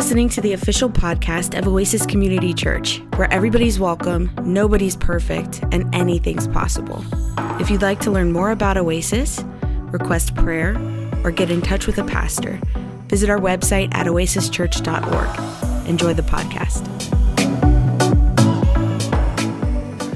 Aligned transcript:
listening 0.00 0.30
to 0.30 0.40
the 0.40 0.54
official 0.54 0.88
podcast 0.88 1.58
of 1.58 1.68
Oasis 1.68 2.06
Community 2.06 2.54
Church, 2.54 3.02
where 3.16 3.30
everybody's 3.30 3.78
welcome, 3.78 4.30
nobody's 4.44 4.96
perfect, 4.96 5.62
and 5.72 5.94
anything's 5.94 6.48
possible. 6.48 7.04
If 7.60 7.68
you'd 7.68 7.82
like 7.82 8.00
to 8.00 8.10
learn 8.10 8.32
more 8.32 8.50
about 8.50 8.78
Oasis, 8.78 9.44
request 9.92 10.34
prayer, 10.34 10.74
or 11.22 11.30
get 11.30 11.50
in 11.50 11.60
touch 11.60 11.86
with 11.86 11.98
a 11.98 12.04
pastor, 12.04 12.58
visit 13.08 13.28
our 13.28 13.38
website 13.38 13.94
at 13.94 14.06
oasischurch.org. 14.06 15.86
Enjoy 15.86 16.14
the 16.14 16.22
podcast. 16.22 16.88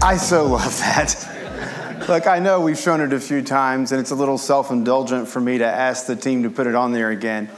I 0.02 0.16
so 0.16 0.46
love 0.50 0.78
that. 0.78 2.04
Look, 2.08 2.26
I 2.26 2.38
know 2.38 2.62
we've 2.62 2.78
shown 2.78 3.02
it 3.02 3.12
a 3.12 3.20
few 3.20 3.42
times, 3.42 3.92
and 3.92 4.00
it's 4.00 4.12
a 4.12 4.14
little 4.14 4.38
self 4.38 4.70
indulgent 4.70 5.28
for 5.28 5.42
me 5.42 5.58
to 5.58 5.66
ask 5.66 6.06
the 6.06 6.16
team 6.16 6.42
to 6.44 6.50
put 6.50 6.66
it 6.66 6.74
on 6.74 6.92
there 6.92 7.10
again. 7.10 7.50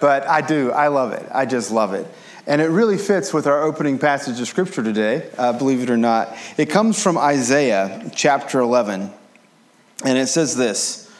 But 0.00 0.26
I 0.26 0.40
do. 0.40 0.72
I 0.72 0.88
love 0.88 1.12
it. 1.12 1.26
I 1.32 1.46
just 1.46 1.70
love 1.70 1.94
it. 1.94 2.06
And 2.46 2.60
it 2.60 2.66
really 2.66 2.98
fits 2.98 3.32
with 3.32 3.46
our 3.46 3.62
opening 3.62 3.98
passage 3.98 4.40
of 4.40 4.48
Scripture 4.48 4.82
today, 4.82 5.30
uh, 5.38 5.52
believe 5.52 5.82
it 5.82 5.90
or 5.90 5.96
not. 5.96 6.34
It 6.56 6.66
comes 6.66 7.00
from 7.00 7.18
Isaiah 7.18 8.10
chapter 8.14 8.60
11. 8.60 9.10
And 10.04 10.18
it 10.18 10.26
says 10.26 10.56
this 10.56 11.12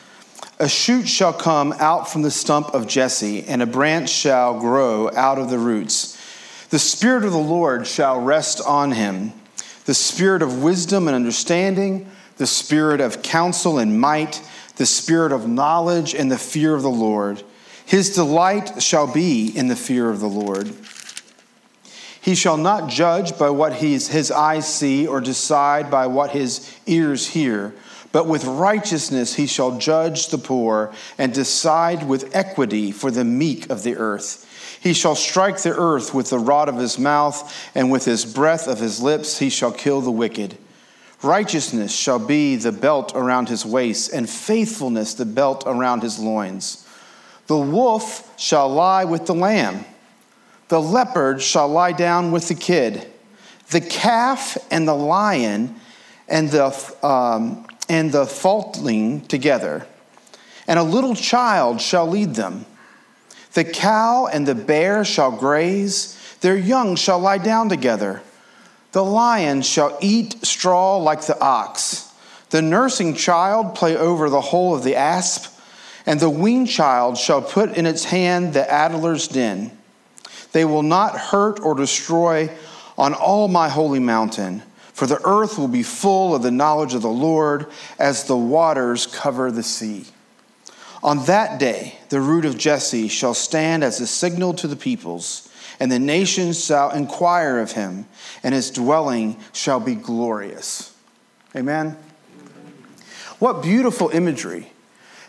A 0.59 0.69
shoot 0.69 1.06
shall 1.06 1.33
come 1.33 1.75
out 1.79 2.11
from 2.11 2.23
the 2.23 2.30
stump 2.30 2.75
of 2.75 2.89
Jesse, 2.89 3.45
and 3.45 3.62
a 3.62 3.66
branch 3.66 4.09
shall 4.09 4.59
grow 4.59 5.11
out 5.15 5.39
of 5.39 5.51
the 5.51 5.59
roots. 5.59 6.17
The 6.70 6.78
Spirit 6.78 7.25
of 7.25 7.33
the 7.33 7.39
Lord 7.39 7.87
shall 7.87 8.20
rest 8.20 8.61
on 8.67 8.92
him 8.92 9.33
the 9.84 9.95
Spirit 9.95 10.41
of 10.41 10.62
wisdom 10.62 11.09
and 11.09 11.15
understanding, 11.15 12.09
the 12.37 12.47
Spirit 12.47 13.01
of 13.01 13.23
counsel 13.23 13.78
and 13.78 14.01
might, 14.01 14.41
the 14.77 14.87
Spirit 14.87 15.33
of 15.33 15.48
knowledge 15.48 16.15
and 16.15 16.31
the 16.31 16.39
fear 16.39 16.75
of 16.75 16.83
the 16.83 16.91
Lord 16.91 17.42
his 17.91 18.10
delight 18.10 18.80
shall 18.80 19.12
be 19.12 19.48
in 19.48 19.66
the 19.66 19.74
fear 19.74 20.10
of 20.10 20.20
the 20.20 20.28
Lord. 20.28 20.72
He 22.20 22.36
shall 22.36 22.56
not 22.56 22.88
judge 22.88 23.36
by 23.36 23.50
what 23.50 23.72
his, 23.72 24.06
his 24.06 24.30
eyes 24.30 24.72
see 24.72 25.08
or 25.08 25.20
decide 25.20 25.91
by 25.91 26.06
what 26.06 26.30
his 26.30 26.72
ears 26.86 27.27
hear, 27.27 27.74
but 28.12 28.28
with 28.28 28.44
righteousness 28.44 29.34
he 29.34 29.48
shall 29.48 29.77
judge 29.77 30.28
the 30.28 30.38
poor 30.38 30.94
and 31.19 31.34
decide 31.34 32.06
with 32.06 32.32
equity 32.32 32.92
for 32.92 33.10
the 33.10 33.24
meek 33.24 33.69
of 33.69 33.82
the 33.82 33.97
earth. 33.97 34.47
He 34.80 34.92
shall 34.92 35.16
strike 35.16 35.60
the 35.60 35.77
earth 35.77 36.14
with 36.14 36.30
the 36.30 36.38
rod 36.38 36.69
of 36.69 36.77
his 36.77 36.97
mouth, 36.97 37.70
and 37.75 37.91
with 37.91 38.04
his 38.04 38.25
breath 38.25 38.69
of 38.69 38.78
his 38.78 39.02
lips 39.02 39.41
he 39.41 39.50
shall 39.50 39.72
kill 39.72 40.00
the 40.00 40.12
wicked. 40.12 40.56
Righteousness 41.25 41.92
shall 41.92 42.20
be 42.20 42.54
the 42.54 42.70
belt 42.70 43.10
around 43.16 43.48
his 43.48 43.66
waist, 43.66 44.12
and 44.12 44.30
faithfulness 44.30 45.14
the 45.14 45.27
belt 45.27 45.64
around 45.66 46.04
his 46.04 46.20
loins. 46.20 46.86
The 47.51 47.59
wolf 47.59 48.33
shall 48.39 48.69
lie 48.69 49.05
with 49.05 49.27
the 49.27 49.34
lamb, 49.34 49.84
the 50.69 50.81
leopard 50.81 51.43
shall 51.43 51.67
lie 51.67 51.91
down 51.91 52.31
with 52.31 52.47
the 52.47 52.55
kid, 52.55 53.05
the 53.70 53.81
calf 53.81 54.56
and 54.70 54.87
the 54.87 54.95
lion 54.95 55.75
and 56.28 56.48
the, 56.48 56.67
um, 57.05 57.67
and 57.89 58.12
the 58.12 58.25
fatling 58.25 59.23
together, 59.23 59.84
and 60.69 60.78
a 60.78 60.84
little 60.84 61.17
child 61.17 61.81
shall 61.81 62.06
lead 62.06 62.37
them. 62.37 62.67
The 63.55 63.65
cow 63.65 64.28
and 64.33 64.47
the 64.47 64.55
bear 64.55 65.05
shall 65.05 65.33
graze, 65.33 66.17
their 66.43 66.56
young 66.56 66.95
shall 66.95 67.19
lie 67.19 67.39
down 67.39 67.69
together. 67.69 68.23
The 68.93 69.05
lion 69.05 69.62
shall 69.62 69.98
eat 70.01 70.47
straw 70.47 70.98
like 70.98 71.23
the 71.23 71.41
ox, 71.41 72.12
the 72.51 72.62
nursing 72.62 73.17
child 73.17 73.75
play 73.75 73.97
over 73.97 74.31
the 74.31 74.41
hole 74.41 74.73
of 74.73 74.84
the 74.84 74.95
asp 74.95 75.56
and 76.06 76.20
the 76.20 76.31
weaned 76.31 76.69
child 76.69 77.19
shall 77.19 77.43
put 77.43 77.77
in 77.77 77.87
its 77.87 78.05
hand 78.05 78.55
the 78.55 78.70
adder's 78.70 79.29
den. 79.29 79.77
They 80.53 80.65
will 80.65 80.83
not 80.83 81.16
hurt 81.16 81.61
or 81.61 81.75
destroy 81.75 82.50
on 82.99 83.15
all 83.15 83.49
my 83.49 83.69
holy 83.69 84.00
mountain, 84.00 84.62
for 84.93 85.06
the 85.06 85.21
earth 85.25 85.59
will 85.59 85.69
be 85.69 85.83
full 85.83 86.34
of 86.34 86.43
the 86.43 86.50
knowledge 86.50 86.94
of 86.94 87.03
the 87.03 87.09
Lord 87.09 87.66
as 87.99 88.25
the 88.25 88.37
waters 88.37 89.06
cover 89.06 89.50
the 89.50 89.62
sea. 89.62 90.06
On 91.03 91.25
that 91.25 91.59
day, 91.59 91.99
the 92.10 92.21
root 92.21 92.44
of 92.44 92.59
Jesse 92.59 93.09
shall 93.09 93.33
stand 93.33 93.83
as 93.83 94.00
a 94.00 94.06
signal 94.06 94.53
to 94.55 94.69
the 94.69 94.77
peoples, 94.77 95.49
and 95.78 95.91
the 95.91 95.99
nations 95.99 96.62
shall 96.62 96.91
inquire 96.91 97.59
of 97.59 97.72
him, 97.72 98.06
and 98.43 98.55
his 98.55 98.71
dwelling 98.71 99.39
shall 99.53 99.81
be 99.81 99.94
glorious. 99.94 100.94
Amen. 101.56 101.97
What 103.39 103.62
beautiful 103.62 104.10
imagery 104.10 104.71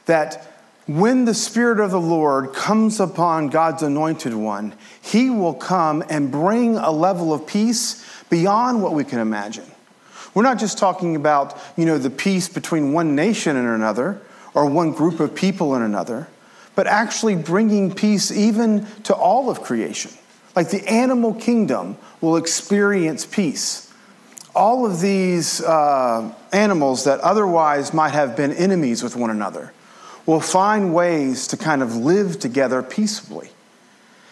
that 0.06 0.51
when 0.98 1.26
the 1.26 1.34
Spirit 1.34 1.80
of 1.80 1.92
the 1.92 2.02
Lord 2.02 2.54
comes 2.54 3.00
upon 3.00 3.50
God's 3.50 3.84
anointed 3.84 4.34
one, 4.34 4.74
he 5.02 5.30
will 5.30 5.54
come 5.54 6.04
and 6.10 6.32
bring 6.32 6.76
a 6.76 6.92
level 6.92 7.34
of 7.34 7.46
peace 7.46 8.06
beyond 8.30 8.82
what 8.82 8.94
we 8.94 9.04
can 9.04 9.20
imagine. 9.20 9.70
We're 10.34 10.44
not 10.44 10.60
just 10.60 10.78
talking 10.78 11.16
about, 11.16 11.58
you 11.78 11.86
know, 11.86 11.98
the 11.98 12.10
peace 12.10 12.50
between 12.50 12.94
one 12.94 13.16
nation 13.16 13.56
and 13.56 13.68
another 13.68 14.22
or 14.54 14.66
one 14.66 14.92
group 14.92 15.20
of 15.20 15.36
people 15.36 15.76
and 15.76 15.84
another, 15.84 16.28
but 16.74 16.88
actually 16.88 17.36
bringing 17.36 17.94
peace 17.94 18.32
even 18.32 18.86
to 19.04 19.14
all 19.14 19.50
of 19.50 19.62
creation. 19.62 20.12
Like 20.56 20.70
the 20.70 20.86
animal 20.90 21.34
kingdom 21.34 21.98
will 22.22 22.38
experience 22.38 23.26
peace. 23.26 23.94
All 24.56 24.86
of 24.86 25.00
these 25.00 25.62
uh, 25.62 26.34
animals 26.52 27.06
that 27.06 27.20
otherwise 27.20 27.94
might 27.94 28.12
have 28.12 28.36
been 28.36 28.52
enemies 28.54 29.04
with 29.04 29.16
one 29.16 29.30
another 29.30 29.74
will 30.26 30.40
find 30.40 30.94
ways 30.94 31.48
to 31.48 31.58
kind 31.58 31.82
of 31.82 31.96
live 31.96 32.40
together 32.40 32.84
peaceably. 32.84 33.50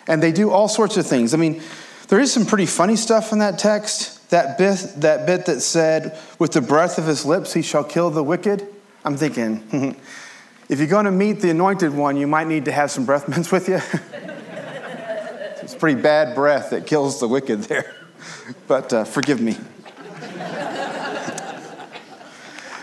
And 0.07 0.23
they 0.23 0.31
do 0.31 0.49
all 0.49 0.67
sorts 0.67 0.97
of 0.97 1.05
things. 1.05 1.33
I 1.33 1.37
mean, 1.37 1.61
there 2.07 2.19
is 2.19 2.33
some 2.33 2.45
pretty 2.45 2.65
funny 2.65 2.95
stuff 2.95 3.31
in 3.31 3.39
that 3.39 3.59
text. 3.59 4.29
That 4.29 4.57
bit, 4.57 4.77
that 4.97 5.25
bit 5.25 5.45
that 5.45 5.61
said, 5.61 6.17
with 6.37 6.51
the 6.51 6.61
breath 6.61 6.97
of 6.97 7.05
his 7.05 7.25
lips 7.25 7.53
he 7.53 7.61
shall 7.61 7.83
kill 7.83 8.09
the 8.09 8.23
wicked. 8.23 8.67
I'm 9.03 9.17
thinking, 9.17 9.63
if 10.69 10.79
you're 10.79 10.87
going 10.87 11.05
to 11.05 11.11
meet 11.11 11.41
the 11.41 11.49
anointed 11.49 11.93
one, 11.93 12.17
you 12.17 12.27
might 12.27 12.47
need 12.47 12.65
to 12.65 12.71
have 12.71 12.91
some 12.91 13.05
breath 13.05 13.27
mints 13.27 13.51
with 13.51 13.67
you. 13.67 13.79
it's 15.61 15.75
pretty 15.75 16.01
bad 16.01 16.35
breath 16.35 16.71
that 16.71 16.85
kills 16.85 17.19
the 17.19 17.27
wicked 17.27 17.63
there. 17.63 17.95
But 18.67 18.91
uh, 18.93 19.03
forgive 19.03 19.39
me. 19.41 19.57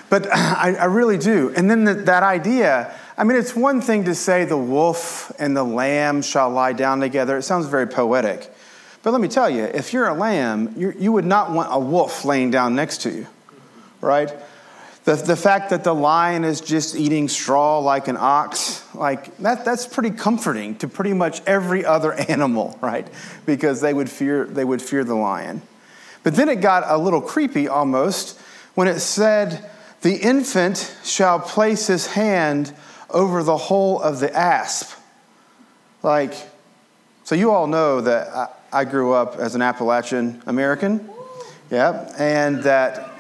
But 0.09 0.27
I, 0.33 0.77
I 0.79 0.85
really 0.85 1.19
do. 1.19 1.53
And 1.57 1.71
then 1.71 1.85
the, 1.85 1.95
that 1.95 2.23
idea, 2.23 2.95
I 3.17 3.25
mean, 3.25 3.37
it's 3.37 3.55
one 3.55 3.81
thing 3.81 4.05
to 4.05 4.15
say 4.15 4.45
the 4.45 4.57
wolf 4.57 5.33
and 5.39 5.57
the 5.57 5.65
lamb 5.65 6.23
shall 6.23 6.51
lie 6.51 6.73
down 6.73 7.01
together. 7.01 7.39
It 7.39 7.43
sounds 7.43 7.67
very 7.67 7.87
poetic. 7.87 8.53
But 9.03 9.13
let 9.13 9.21
me 9.21 9.29
tell 9.29 9.49
you, 9.49 9.65
if 9.65 9.93
you're 9.93 10.09
a 10.09 10.15
lamb, 10.15 10.75
you're, 10.77 10.93
you 10.93 11.13
would 11.13 11.25
not 11.25 11.53
want 11.53 11.69
a 11.71 11.79
wolf 11.79 12.25
laying 12.25 12.51
down 12.51 12.75
next 12.75 13.03
to 13.03 13.11
you, 13.11 13.27
right? 14.01 14.35
The, 15.05 15.15
the 15.15 15.37
fact 15.37 15.71
that 15.71 15.85
the 15.85 15.95
lion 15.95 16.43
is 16.43 16.61
just 16.61 16.97
eating 16.97 17.29
straw 17.29 17.79
like 17.79 18.09
an 18.09 18.17
ox, 18.19 18.83
like 18.97 19.37
that, 19.39 19.65
that's 19.65 19.87
pretty 19.87 20.11
comforting 20.11 20.75
to 20.79 20.89
pretty 20.89 21.13
much 21.13 21.41
every 21.47 21.85
other 21.85 22.13
animal, 22.29 22.77
right? 22.83 23.07
Because 23.47 23.81
they 23.81 23.95
would 23.95 24.11
fear, 24.11 24.45
they 24.45 24.65
would 24.65 24.83
fear 24.83 25.05
the 25.05 25.15
lion. 25.15 25.63
But 26.25 26.35
then 26.35 26.49
it 26.49 26.57
got 26.57 26.83
a 26.85 26.99
little 26.99 27.21
creepy 27.21 27.69
almost 27.69 28.37
when 28.75 28.89
it 28.89 28.99
said, 28.99 29.71
the 30.07 30.15
infant 30.15 30.97
shall 31.03 31.41
place 31.41 31.89
his 31.89 32.07
hand 32.07 32.73
over 33.11 33.43
the 33.43 33.57
hole 33.57 34.01
of 34.01 34.21
the 34.21 34.33
asp. 34.33 34.97
Like, 36.01 36.33
so 37.25 37.35
you 37.35 37.51
all 37.51 37.67
know 37.67 38.01
that 38.03 38.29
I, 38.29 38.49
I 38.73 38.85
grew 38.85 39.15
up 39.15 39.35
as 39.35 39.57
an 39.57 39.63
Appalachian 39.63 40.45
American. 40.47 41.11
Yeah, 41.73 42.09
and 42.17 42.63
that 42.63 43.11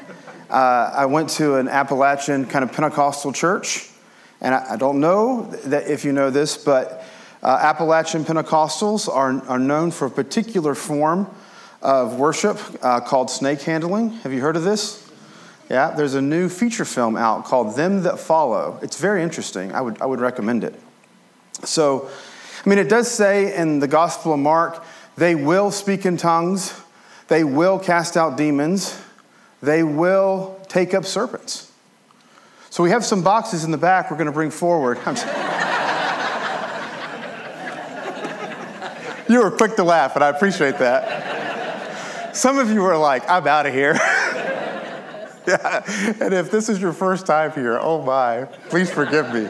uh, 0.48 0.92
I 0.94 1.06
went 1.06 1.30
to 1.30 1.56
an 1.56 1.66
Appalachian 1.66 2.46
kind 2.46 2.62
of 2.62 2.70
Pentecostal 2.70 3.32
church. 3.32 3.90
And 4.40 4.54
I, 4.54 4.74
I 4.74 4.76
don't 4.76 5.00
know 5.00 5.50
that 5.64 5.90
if 5.90 6.04
you 6.04 6.12
know 6.12 6.30
this, 6.30 6.56
but 6.56 7.04
uh, 7.42 7.58
Appalachian 7.62 8.24
Pentecostals 8.24 9.12
are, 9.12 9.42
are 9.48 9.58
known 9.58 9.90
for 9.90 10.06
a 10.06 10.10
particular 10.10 10.76
form 10.76 11.28
of 11.82 12.14
worship 12.14 12.60
uh, 12.80 13.00
called 13.00 13.28
snake 13.28 13.62
handling. 13.62 14.10
Have 14.18 14.32
you 14.32 14.40
heard 14.40 14.54
of 14.54 14.62
this? 14.62 15.05
Yeah, 15.68 15.90
there's 15.90 16.14
a 16.14 16.22
new 16.22 16.48
feature 16.48 16.84
film 16.84 17.16
out 17.16 17.44
called 17.44 17.74
Them 17.74 18.04
That 18.04 18.20
Follow. 18.20 18.78
It's 18.82 19.00
very 19.00 19.22
interesting. 19.22 19.72
I 19.72 19.80
would, 19.80 20.00
I 20.00 20.06
would 20.06 20.20
recommend 20.20 20.62
it. 20.62 20.80
So, 21.64 22.08
I 22.64 22.68
mean, 22.68 22.78
it 22.78 22.88
does 22.88 23.10
say 23.10 23.56
in 23.56 23.80
the 23.80 23.88
Gospel 23.88 24.32
of 24.32 24.38
Mark, 24.38 24.84
they 25.16 25.34
will 25.34 25.72
speak 25.72 26.06
in 26.06 26.16
tongues, 26.16 26.78
they 27.26 27.42
will 27.42 27.80
cast 27.80 28.16
out 28.16 28.36
demons, 28.36 29.00
they 29.60 29.82
will 29.82 30.60
take 30.68 30.94
up 30.94 31.04
serpents. 31.04 31.72
So, 32.70 32.84
we 32.84 32.90
have 32.90 33.04
some 33.04 33.22
boxes 33.22 33.64
in 33.64 33.72
the 33.72 33.78
back 33.78 34.10
we're 34.10 34.18
going 34.18 34.26
to 34.26 34.32
bring 34.32 34.52
forward. 34.52 34.98
you 39.28 39.42
were 39.42 39.50
quick 39.50 39.74
to 39.76 39.84
laugh, 39.84 40.14
and 40.14 40.22
I 40.22 40.28
appreciate 40.28 40.78
that. 40.78 42.36
Some 42.36 42.58
of 42.58 42.70
you 42.70 42.82
were 42.82 42.96
like, 42.96 43.28
I'm 43.28 43.48
out 43.48 43.66
of 43.66 43.74
here. 43.74 43.98
yeah. 45.46 46.14
And 46.20 46.34
if 46.34 46.50
this 46.50 46.68
is 46.68 46.80
your 46.80 46.92
first 46.92 47.26
time 47.26 47.52
here, 47.52 47.78
oh 47.80 48.02
my, 48.02 48.44
please 48.68 48.90
forgive 48.90 49.32
me. 49.32 49.48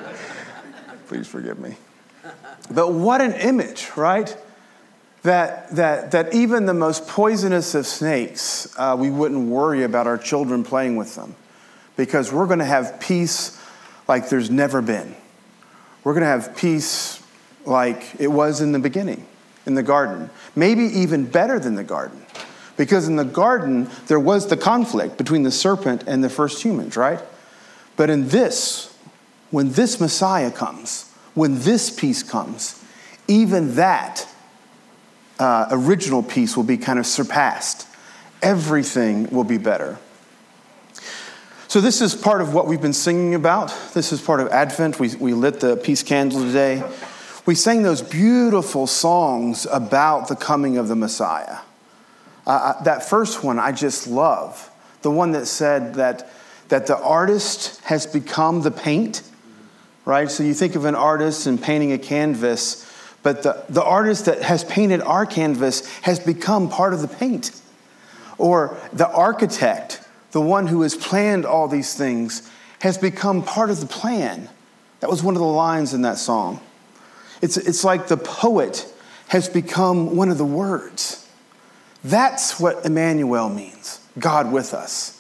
Please 1.09 1.27
forgive 1.27 1.59
me. 1.59 1.77
But 2.71 2.93
what 2.93 3.21
an 3.21 3.33
image, 3.35 3.91
right? 3.97 4.37
that, 5.27 5.69
that, 5.75 6.13
that 6.13 6.33
even 6.35 6.67
the 6.67 6.75
most 6.75 7.07
poisonous 7.09 7.75
of 7.75 7.87
snakes, 7.87 8.73
uh, 8.79 8.97
we 8.99 9.11
wouldn't 9.11 9.49
worry 9.49 9.83
about 9.83 10.07
our 10.07 10.17
children 10.17 10.63
playing 10.63 10.97
with 10.97 11.15
them 11.17 11.35
because 11.97 12.33
we're 12.33 12.47
going 12.47 12.61
to 12.61 12.65
have 12.65 13.01
peace 13.01 13.61
like 14.09 14.29
there's 14.29 14.51
never 14.51 14.81
been. 14.81 15.15
We're 16.05 16.13
going 16.13 16.23
to 16.23 16.29
have 16.29 16.57
peace 16.57 17.21
like 17.65 18.21
it 18.21 18.29
was 18.29 18.61
in 18.61 18.71
the 18.71 18.79
beginning, 18.79 19.27
in 19.67 19.75
the 19.75 19.83
garden. 19.83 20.31
Maybe 20.55 20.85
even 20.85 21.27
better 21.27 21.59
than 21.59 21.75
the 21.75 21.85
garden. 21.85 22.25
Because 22.77 23.09
in 23.09 23.17
the 23.17 23.25
garden, 23.25 23.89
there 24.07 24.21
was 24.21 24.49
the 24.49 24.57
conflict 24.57 25.17
between 25.17 25.43
the 25.43 25.51
serpent 25.51 26.05
and 26.07 26.23
the 26.23 26.29
first 26.29 26.63
humans, 26.63 26.97
right? 26.97 27.21
But 27.97 28.11
in 28.11 28.29
this, 28.29 28.95
when 29.51 29.73
this 29.73 30.01
Messiah 30.01 30.51
comes, 30.51 31.11
when 31.35 31.61
this 31.61 31.91
peace 31.91 32.23
comes, 32.23 32.83
even 33.29 33.77
that 33.77 34.29
uh, 35.39 35.67
original 35.71 36.23
peace 36.23 36.57
will 36.57 36.65
be 36.65 36.77
kind 36.77 36.99
of 36.99 37.07
surpassed. 37.07 37.87
Everything 38.43 39.29
will 39.31 39.45
be 39.45 39.59
better. 39.59 39.99
So, 41.69 41.81
this 41.81 42.01
is 42.01 42.15
part 42.15 42.41
of 42.41 42.55
what 42.55 42.67
we've 42.67 42.81
been 42.81 42.93
singing 42.93 43.35
about. 43.35 43.75
This 43.93 44.13
is 44.13 44.21
part 44.21 44.41
of 44.41 44.49
Advent. 44.49 45.01
We, 45.01 45.15
we 45.17 45.35
lit 45.35 45.61
the 45.61 45.77
peace 45.77 46.03
candle 46.03 46.41
today. 46.41 46.83
We 47.45 47.55
sang 47.55 47.83
those 47.83 48.03
beautiful 48.03 48.87
songs 48.87 49.67
about 49.71 50.29
the 50.29 50.37
coming 50.37 50.79
of 50.79 50.89
the 50.89 50.97
Messiah. 50.97 51.59
Uh, 52.47 52.83
that 52.85 53.09
first 53.09 53.43
one 53.43 53.59
I 53.59 53.73
just 53.73 54.07
love. 54.07 54.71
The 55.03 55.11
one 55.11 55.33
that 55.33 55.47
said 55.47 55.95
that, 55.95 56.31
that 56.69 56.87
the 56.87 56.97
artist 56.97 57.81
has 57.83 58.07
become 58.07 58.63
the 58.63 58.71
paint, 58.71 59.23
right? 60.05 60.31
So, 60.31 60.43
you 60.43 60.55
think 60.55 60.75
of 60.75 60.85
an 60.85 60.95
artist 60.95 61.47
and 61.47 61.61
painting 61.61 61.93
a 61.93 61.99
canvas 61.99 62.87
but 63.27 63.43
the, 63.43 63.65
the 63.69 63.83
artist 63.83 64.27
that 64.27 64.41
has 64.43 64.63
painted 64.63 65.01
our 65.01 65.27
canvas 65.27 65.85
has 66.03 66.21
become 66.21 66.69
part 66.69 66.95
of 66.95 67.01
the 67.01 67.09
paint. 67.09 67.61
Or 68.39 68.79
the 68.93 69.09
architect, 69.09 70.01
the 70.31 70.41
one 70.41 70.69
who 70.69 70.83
has 70.83 70.95
planned 70.95 71.45
all 71.45 71.67
these 71.67 71.93
things, 71.95 72.49
has 72.83 72.97
become 72.97 73.43
part 73.43 73.71
of 73.71 73.81
the 73.81 73.87
plan. 73.87 74.49
That 75.01 75.11
was 75.11 75.25
one 75.25 75.35
of 75.35 75.41
the 75.41 75.45
lines 75.45 75.93
in 75.93 76.03
that 76.03 76.19
song. 76.19 76.61
It's, 77.43 77.57
it's 77.57 77.83
like 77.83 78.07
the 78.07 78.17
poet 78.17 78.87
has 79.27 79.49
become 79.49 80.15
one 80.15 80.29
of 80.29 80.39
the 80.39 80.45
words. 80.45 81.26
That's 82.07 82.59
what 82.61 82.87
Emmanuel 82.87 83.49
means 83.49 84.01
God 84.19 84.53
with 84.53 84.75
us 84.75 85.17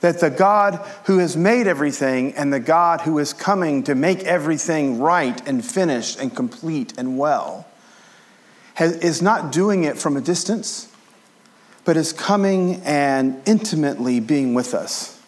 that 0.00 0.20
the 0.20 0.30
God 0.30 0.76
who 1.04 1.18
has 1.18 1.36
made 1.36 1.66
everything 1.66 2.34
and 2.34 2.52
the 2.52 2.60
God 2.60 3.00
who 3.00 3.18
is 3.18 3.32
coming 3.32 3.82
to 3.84 3.94
make 3.94 4.22
everything 4.24 5.00
right 5.00 5.46
and 5.48 5.64
finished 5.64 6.20
and 6.20 6.34
complete 6.34 6.92
and 6.98 7.18
well 7.18 7.66
has, 8.74 8.96
is 8.98 9.22
not 9.22 9.52
doing 9.52 9.84
it 9.84 9.96
from 9.96 10.16
a 10.16 10.20
distance, 10.20 10.92
but 11.84 11.96
is 11.96 12.12
coming 12.12 12.82
and 12.84 13.40
intimately 13.46 14.20
being 14.20 14.54
with 14.54 14.74
us. 14.74 15.20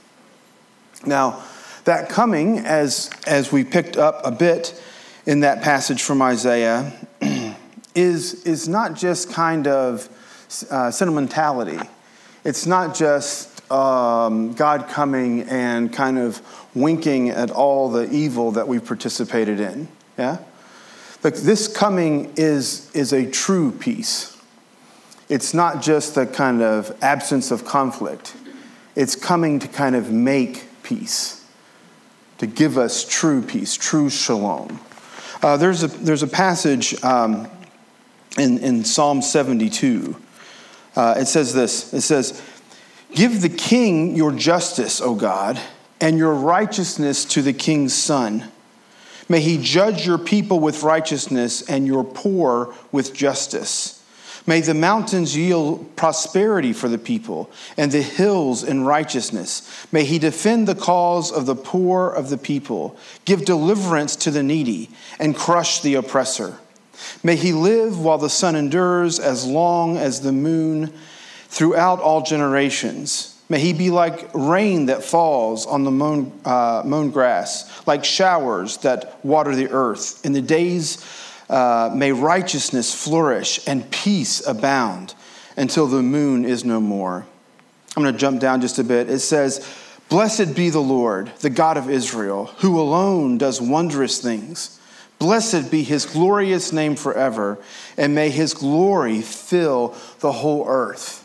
Now, 1.06 1.42
that 1.84 2.10
coming, 2.10 2.58
as, 2.58 3.10
as 3.26 3.50
we 3.50 3.64
picked 3.64 3.96
up 3.96 4.20
a 4.24 4.30
bit 4.30 4.80
in 5.24 5.40
that 5.40 5.62
passage 5.62 6.02
from 6.02 6.20
Isaiah, 6.20 6.92
is, 7.94 8.44
is 8.44 8.68
not 8.68 8.94
just 8.94 9.32
kind 9.32 9.66
of 9.66 10.08
uh, 10.70 10.90
sentimentality. 10.90 11.78
It's 12.44 12.66
not 12.66 12.94
just 12.94 13.70
um, 13.70 14.54
God 14.54 14.88
coming 14.88 15.42
and 15.42 15.92
kind 15.92 16.18
of 16.18 16.40
winking 16.74 17.30
at 17.30 17.50
all 17.50 17.90
the 17.90 18.10
evil 18.10 18.52
that 18.52 18.68
we've 18.68 18.84
participated 18.84 19.60
in. 19.60 19.88
Yeah? 20.16 20.38
But 21.20 21.34
this 21.36 21.68
coming 21.68 22.32
is, 22.36 22.90
is 22.94 23.12
a 23.12 23.28
true 23.28 23.72
peace. 23.72 24.36
It's 25.28 25.52
not 25.52 25.82
just 25.82 26.14
the 26.14 26.26
kind 26.26 26.62
of 26.62 26.96
absence 27.02 27.50
of 27.50 27.64
conflict, 27.64 28.34
it's 28.96 29.14
coming 29.14 29.58
to 29.60 29.68
kind 29.68 29.94
of 29.94 30.10
make 30.10 30.66
peace, 30.82 31.44
to 32.38 32.46
give 32.46 32.78
us 32.78 33.04
true 33.04 33.42
peace, 33.42 33.76
true 33.76 34.08
shalom. 34.10 34.80
Uh, 35.42 35.56
there's, 35.56 35.82
a, 35.82 35.88
there's 35.88 36.22
a 36.22 36.28
passage 36.28 37.00
um, 37.04 37.48
in, 38.38 38.58
in 38.58 38.84
Psalm 38.84 39.22
72. 39.22 40.16
Uh, 40.98 41.14
it 41.16 41.26
says 41.26 41.54
this 41.54 41.94
it 41.94 42.00
says, 42.00 42.42
Give 43.14 43.40
the 43.40 43.48
king 43.48 44.16
your 44.16 44.32
justice, 44.32 45.00
O 45.00 45.14
God, 45.14 45.58
and 46.00 46.18
your 46.18 46.34
righteousness 46.34 47.24
to 47.26 47.40
the 47.40 47.52
king's 47.52 47.94
son. 47.94 48.50
May 49.28 49.40
he 49.40 49.58
judge 49.58 50.04
your 50.04 50.18
people 50.18 50.58
with 50.58 50.82
righteousness 50.82 51.62
and 51.62 51.86
your 51.86 52.02
poor 52.02 52.74
with 52.90 53.14
justice. 53.14 53.94
May 54.44 54.60
the 54.60 54.74
mountains 54.74 55.36
yield 55.36 55.94
prosperity 55.94 56.72
for 56.72 56.88
the 56.88 56.98
people 56.98 57.48
and 57.76 57.92
the 57.92 58.02
hills 58.02 58.64
in 58.64 58.84
righteousness. 58.84 59.86
May 59.92 60.02
he 60.04 60.18
defend 60.18 60.66
the 60.66 60.74
cause 60.74 61.30
of 61.30 61.46
the 61.46 61.54
poor 61.54 62.08
of 62.08 62.28
the 62.28 62.38
people, 62.38 62.96
give 63.24 63.44
deliverance 63.44 64.16
to 64.16 64.32
the 64.32 64.42
needy, 64.42 64.90
and 65.20 65.36
crush 65.36 65.80
the 65.80 65.94
oppressor. 65.94 66.58
May 67.22 67.36
he 67.36 67.52
live 67.52 67.98
while 67.98 68.18
the 68.18 68.30
sun 68.30 68.56
endures, 68.56 69.18
as 69.18 69.46
long 69.46 69.96
as 69.96 70.20
the 70.20 70.32
moon 70.32 70.92
throughout 71.48 72.00
all 72.00 72.22
generations. 72.22 73.34
May 73.48 73.60
he 73.60 73.72
be 73.72 73.90
like 73.90 74.28
rain 74.34 74.86
that 74.86 75.02
falls 75.02 75.66
on 75.66 75.84
the 75.84 75.90
mown, 75.90 76.38
uh, 76.44 76.82
mown 76.84 77.10
grass, 77.10 77.86
like 77.86 78.04
showers 78.04 78.76
that 78.78 79.24
water 79.24 79.54
the 79.54 79.70
earth. 79.70 80.24
In 80.24 80.32
the 80.32 80.42
days, 80.42 81.04
uh, 81.48 81.90
may 81.94 82.12
righteousness 82.12 82.94
flourish 82.94 83.66
and 83.66 83.90
peace 83.90 84.46
abound 84.46 85.14
until 85.56 85.86
the 85.86 86.02
moon 86.02 86.44
is 86.44 86.64
no 86.64 86.80
more. 86.80 87.26
I'm 87.96 88.02
going 88.02 88.12
to 88.12 88.18
jump 88.20 88.40
down 88.40 88.60
just 88.60 88.78
a 88.78 88.84
bit. 88.84 89.08
It 89.08 89.20
says, 89.20 89.66
Blessed 90.08 90.54
be 90.54 90.70
the 90.70 90.80
Lord, 90.80 91.32
the 91.40 91.50
God 91.50 91.76
of 91.76 91.90
Israel, 91.90 92.46
who 92.58 92.80
alone 92.80 93.38
does 93.38 93.60
wondrous 93.60 94.20
things. 94.20 94.78
Blessed 95.18 95.70
be 95.70 95.82
his 95.82 96.06
glorious 96.06 96.72
name 96.72 96.94
forever, 96.94 97.58
and 97.96 98.14
may 98.14 98.30
his 98.30 98.54
glory 98.54 99.20
fill 99.20 99.96
the 100.20 100.30
whole 100.30 100.64
earth. 100.68 101.24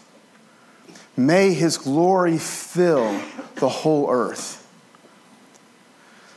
May 1.16 1.54
his 1.54 1.78
glory 1.78 2.40
fill 2.40 3.22
the 3.56 3.69
whole 3.69 4.10
earth. 4.10 4.60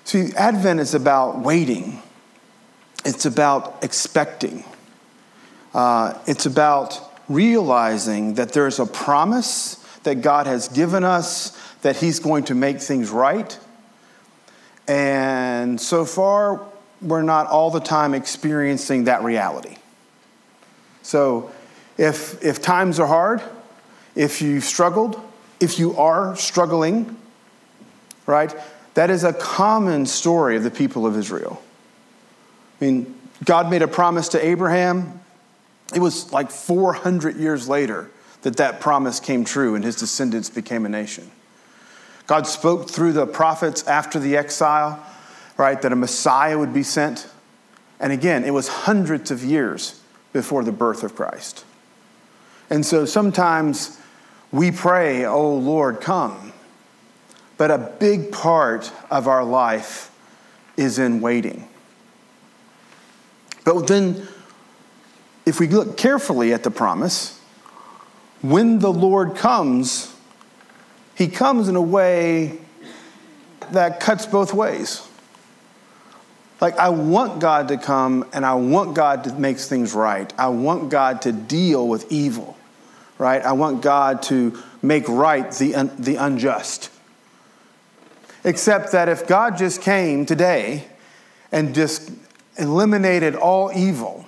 See, 0.04 0.32
Advent 0.36 0.80
is 0.80 0.94
about 0.94 1.38
waiting, 1.38 2.02
it's 3.04 3.24
about 3.24 3.78
expecting, 3.82 4.62
uh, 5.74 6.14
it's 6.26 6.46
about 6.46 7.00
realizing 7.28 8.34
that 8.34 8.52
there's 8.52 8.78
a 8.78 8.86
promise 8.86 9.76
that 10.04 10.16
God 10.16 10.46
has 10.46 10.68
given 10.68 11.04
us 11.04 11.58
that 11.82 11.96
he's 11.96 12.20
going 12.20 12.44
to 12.44 12.54
make 12.54 12.80
things 12.80 13.10
right. 13.10 13.58
And 14.86 15.80
so 15.80 16.04
far, 16.04 16.60
we're 17.00 17.22
not 17.22 17.46
all 17.46 17.70
the 17.70 17.80
time 17.80 18.14
experiencing 18.14 19.04
that 19.04 19.22
reality. 19.22 19.76
So 21.02 21.50
if, 21.98 22.42
if 22.42 22.60
times 22.60 22.98
are 22.98 23.06
hard, 23.06 23.42
if 24.14 24.42
you've 24.42 24.64
struggled, 24.64 25.20
if 25.60 25.78
you 25.78 25.96
are 25.96 26.36
struggling, 26.36 27.16
right? 28.26 28.54
That 28.94 29.10
is 29.10 29.24
a 29.24 29.32
common 29.32 30.06
story 30.06 30.56
of 30.56 30.62
the 30.62 30.70
people 30.70 31.06
of 31.06 31.16
Israel. 31.16 31.62
I 32.80 32.84
mean, 32.84 33.14
God 33.44 33.70
made 33.70 33.82
a 33.82 33.88
promise 33.88 34.28
to 34.30 34.44
Abraham. 34.44 35.20
It 35.94 36.00
was 36.00 36.32
like 36.32 36.50
400 36.50 37.36
years 37.36 37.68
later 37.68 38.10
that 38.42 38.56
that 38.56 38.80
promise 38.80 39.20
came 39.20 39.44
true 39.44 39.74
and 39.74 39.84
his 39.84 39.96
descendants 39.96 40.50
became 40.50 40.86
a 40.86 40.88
nation. 40.88 41.30
God 42.26 42.46
spoke 42.46 42.90
through 42.90 43.12
the 43.12 43.26
prophets 43.26 43.86
after 43.86 44.18
the 44.18 44.36
exile, 44.36 45.04
right, 45.56 45.80
that 45.82 45.92
a 45.92 45.96
Messiah 45.96 46.58
would 46.58 46.74
be 46.74 46.82
sent. 46.82 47.28
And 47.98 48.12
again, 48.12 48.44
it 48.44 48.52
was 48.52 48.68
hundreds 48.68 49.30
of 49.30 49.42
years 49.42 50.00
before 50.32 50.62
the 50.64 50.72
birth 50.72 51.02
of 51.02 51.14
Christ. 51.14 51.64
And 52.68 52.84
so 52.84 53.04
sometimes 53.04 54.00
we 54.52 54.70
pray, 54.70 55.24
Oh 55.24 55.54
Lord, 55.54 56.00
come. 56.00 56.52
But 57.56 57.70
a 57.70 57.78
big 57.78 58.32
part 58.32 58.92
of 59.10 59.28
our 59.28 59.44
life 59.44 60.10
is 60.76 60.98
in 60.98 61.20
waiting. 61.20 61.68
But 63.64 63.86
then, 63.86 64.28
if 65.46 65.58
we 65.58 65.68
look 65.68 65.96
carefully 65.96 66.52
at 66.52 66.62
the 66.62 66.70
promise, 66.70 67.40
when 68.42 68.78
the 68.78 68.92
Lord 68.92 69.36
comes, 69.36 70.14
he 71.14 71.28
comes 71.28 71.68
in 71.68 71.76
a 71.76 71.82
way 71.82 72.58
that 73.72 74.00
cuts 74.00 74.26
both 74.26 74.52
ways. 74.52 75.05
Like, 76.60 76.78
I 76.78 76.88
want 76.88 77.40
God 77.40 77.68
to 77.68 77.76
come 77.76 78.28
and 78.32 78.46
I 78.46 78.54
want 78.54 78.94
God 78.94 79.24
to 79.24 79.34
make 79.34 79.58
things 79.58 79.92
right. 79.92 80.32
I 80.38 80.48
want 80.48 80.90
God 80.90 81.22
to 81.22 81.32
deal 81.32 81.86
with 81.86 82.10
evil 82.10 82.56
right? 83.18 83.42
I 83.42 83.52
want 83.52 83.82
God 83.82 84.22
to 84.24 84.62
make 84.82 85.08
right 85.08 85.50
the, 85.52 85.74
un- 85.74 85.92
the 85.98 86.16
unjust. 86.16 86.90
Except 88.44 88.92
that 88.92 89.08
if 89.08 89.26
God 89.26 89.56
just 89.56 89.82
came 89.82 90.26
today 90.26 90.84
and 91.50 91.74
just 91.74 92.10
eliminated 92.58 93.34
all 93.34 93.72
evil, 93.74 94.26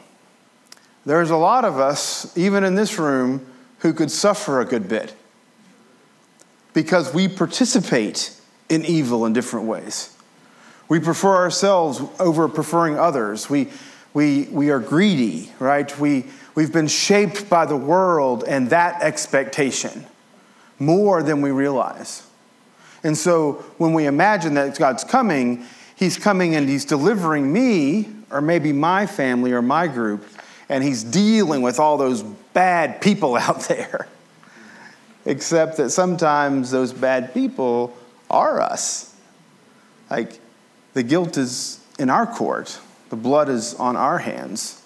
there's 1.06 1.30
a 1.30 1.36
lot 1.36 1.64
of 1.64 1.78
us, 1.78 2.36
even 2.36 2.64
in 2.64 2.74
this 2.74 2.98
room, 2.98 3.46
who 3.80 3.92
could 3.92 4.10
suffer 4.10 4.60
a 4.60 4.64
good 4.64 4.88
bit 4.88 5.14
because 6.74 7.14
we 7.14 7.28
participate 7.28 8.34
in 8.68 8.84
evil 8.84 9.24
in 9.24 9.32
different 9.32 9.66
ways. 9.66 10.14
We 10.88 11.00
prefer 11.00 11.34
ourselves 11.36 12.00
over 12.18 12.48
preferring 12.48 12.98
others. 12.98 13.50
We, 13.50 13.68
we, 14.14 14.44
we 14.50 14.70
are 14.70 14.80
greedy, 14.80 15.52
right? 15.58 15.98
We, 15.98 16.24
we've 16.54 16.72
been 16.72 16.88
shaped 16.88 17.50
by 17.50 17.66
the 17.66 17.76
world 17.76 18.44
and 18.44 18.70
that 18.70 19.02
expectation 19.02 20.06
more 20.78 21.22
than 21.22 21.42
we 21.42 21.50
realize. 21.50 22.26
And 23.04 23.16
so 23.16 23.64
when 23.76 23.92
we 23.92 24.06
imagine 24.06 24.54
that 24.54 24.78
God's 24.78 25.04
coming, 25.04 25.64
He's 25.96 26.16
coming 26.16 26.54
and 26.54 26.68
He's 26.68 26.84
delivering 26.84 27.52
me, 27.52 28.08
or 28.30 28.40
maybe 28.40 28.72
my 28.72 29.06
family 29.06 29.52
or 29.52 29.62
my 29.62 29.88
group, 29.88 30.24
and 30.68 30.82
He's 30.82 31.04
dealing 31.04 31.62
with 31.62 31.78
all 31.78 31.96
those 31.96 32.22
bad 32.22 33.00
people 33.00 33.36
out 33.36 33.60
there. 33.62 34.08
Except 35.26 35.76
that 35.76 35.90
sometimes 35.90 36.70
those 36.70 36.92
bad 36.92 37.34
people 37.34 37.94
are 38.30 38.60
us. 38.60 39.14
Like, 40.10 40.40
the 40.94 41.02
guilt 41.02 41.36
is 41.36 41.80
in 41.98 42.10
our 42.10 42.26
court, 42.26 42.80
the 43.10 43.16
blood 43.16 43.48
is 43.48 43.74
on 43.74 43.96
our 43.96 44.18
hands. 44.18 44.82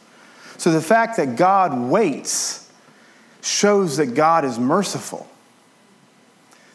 So 0.57 0.71
the 0.71 0.81
fact 0.81 1.17
that 1.17 1.37
God 1.37 1.91
waits 1.91 2.71
shows 3.43 3.97
that 3.97 4.15
God 4.15 4.45
is 4.45 4.59
merciful. 4.59 5.29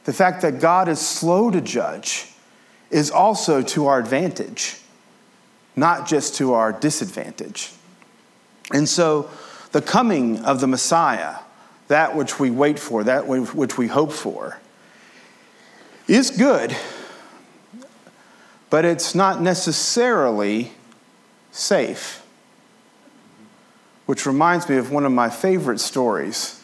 The 0.04 0.14
fact 0.14 0.42
that 0.42 0.60
God 0.60 0.90
is 0.90 1.00
slow 1.00 1.50
to 1.50 1.62
judge 1.62 2.32
is 2.90 3.12
also 3.12 3.62
to 3.62 3.88
our 3.88 4.00
advantage, 4.00 4.80
not 5.76 6.08
just 6.08 6.36
to 6.36 6.54
our 6.54 6.72
disadvantage. 6.72 7.72
And 8.72 8.88
so 8.88 9.30
the 9.72 9.82
coming 9.82 10.40
of 10.46 10.60
the 10.60 10.68
Messiah, 10.68 11.38
that 11.88 12.16
which 12.16 12.40
we 12.40 12.50
wait 12.50 12.80
for, 12.80 13.04
that 13.06 13.28
which 13.28 13.78
we 13.78 13.88
hope 13.88 14.12
for, 14.12 14.60
is 16.08 16.32
good, 16.32 16.76
but 18.70 18.86
it's 18.86 19.16
not 19.16 19.42
necessarily 19.42 20.72
safe. 21.52 22.24
Which 24.06 24.26
reminds 24.26 24.70
me 24.70 24.78
of 24.78 24.92
one 24.92 25.06
of 25.06 25.12
my 25.12 25.30
favorite 25.30 25.80
stories, 25.80 26.62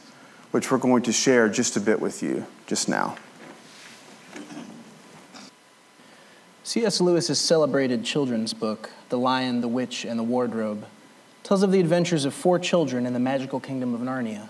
which 0.51 0.71
we're 0.71 0.77
going 0.77 1.03
to 1.03 1.11
share 1.11 1.49
just 1.49 1.75
a 1.75 1.81
bit 1.81 1.99
with 1.99 2.23
you 2.23 2.45
just 2.67 2.87
now. 2.87 3.17
C.S. 6.65 7.01
Lewis's 7.01 7.39
celebrated 7.39 8.05
children's 8.05 8.53
book, 8.53 8.91
The 9.09 9.17
Lion, 9.17 9.59
the 9.59 9.67
Witch, 9.67 10.05
and 10.05 10.17
the 10.17 10.23
Wardrobe, 10.23 10.85
tells 11.43 11.61
of 11.61 11.73
the 11.73 11.81
adventures 11.81 12.23
of 12.23 12.33
four 12.33 12.57
children 12.57 13.05
in 13.05 13.11
the 13.11 13.19
magical 13.19 13.59
kingdom 13.59 13.93
of 13.93 13.99
Narnia. 13.99 14.47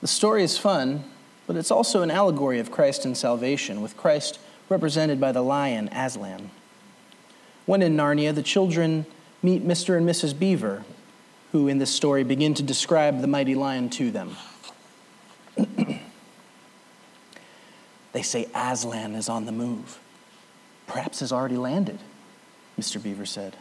The 0.00 0.08
story 0.08 0.42
is 0.42 0.56
fun, 0.56 1.04
but 1.46 1.56
it's 1.56 1.70
also 1.70 2.02
an 2.02 2.10
allegory 2.10 2.58
of 2.58 2.70
Christ 2.70 3.04
and 3.04 3.16
salvation, 3.16 3.82
with 3.82 3.96
Christ 3.98 4.38
represented 4.68 5.20
by 5.20 5.32
the 5.32 5.42
lion 5.42 5.88
Aslan. 5.88 6.50
When 7.66 7.82
in 7.82 7.96
Narnia, 7.96 8.34
the 8.34 8.42
children 8.42 9.06
meet 9.42 9.66
Mr. 9.66 9.96
and 9.96 10.08
Mrs. 10.08 10.38
Beaver, 10.38 10.84
who 11.52 11.68
in 11.68 11.78
this 11.78 11.90
story 11.90 12.24
begin 12.24 12.54
to 12.54 12.62
describe 12.62 13.20
the 13.20 13.26
mighty 13.26 13.54
lion 13.54 13.90
to 13.90 14.10
them. 14.10 14.36
they 18.12 18.22
say 18.22 18.48
Aslan 18.54 19.14
is 19.14 19.28
on 19.28 19.46
the 19.46 19.52
move. 19.52 19.98
Perhaps 20.86 21.20
has 21.20 21.32
already 21.32 21.56
landed, 21.56 21.98
Mr. 22.78 23.02
Beaver 23.02 23.26
said. 23.26 23.56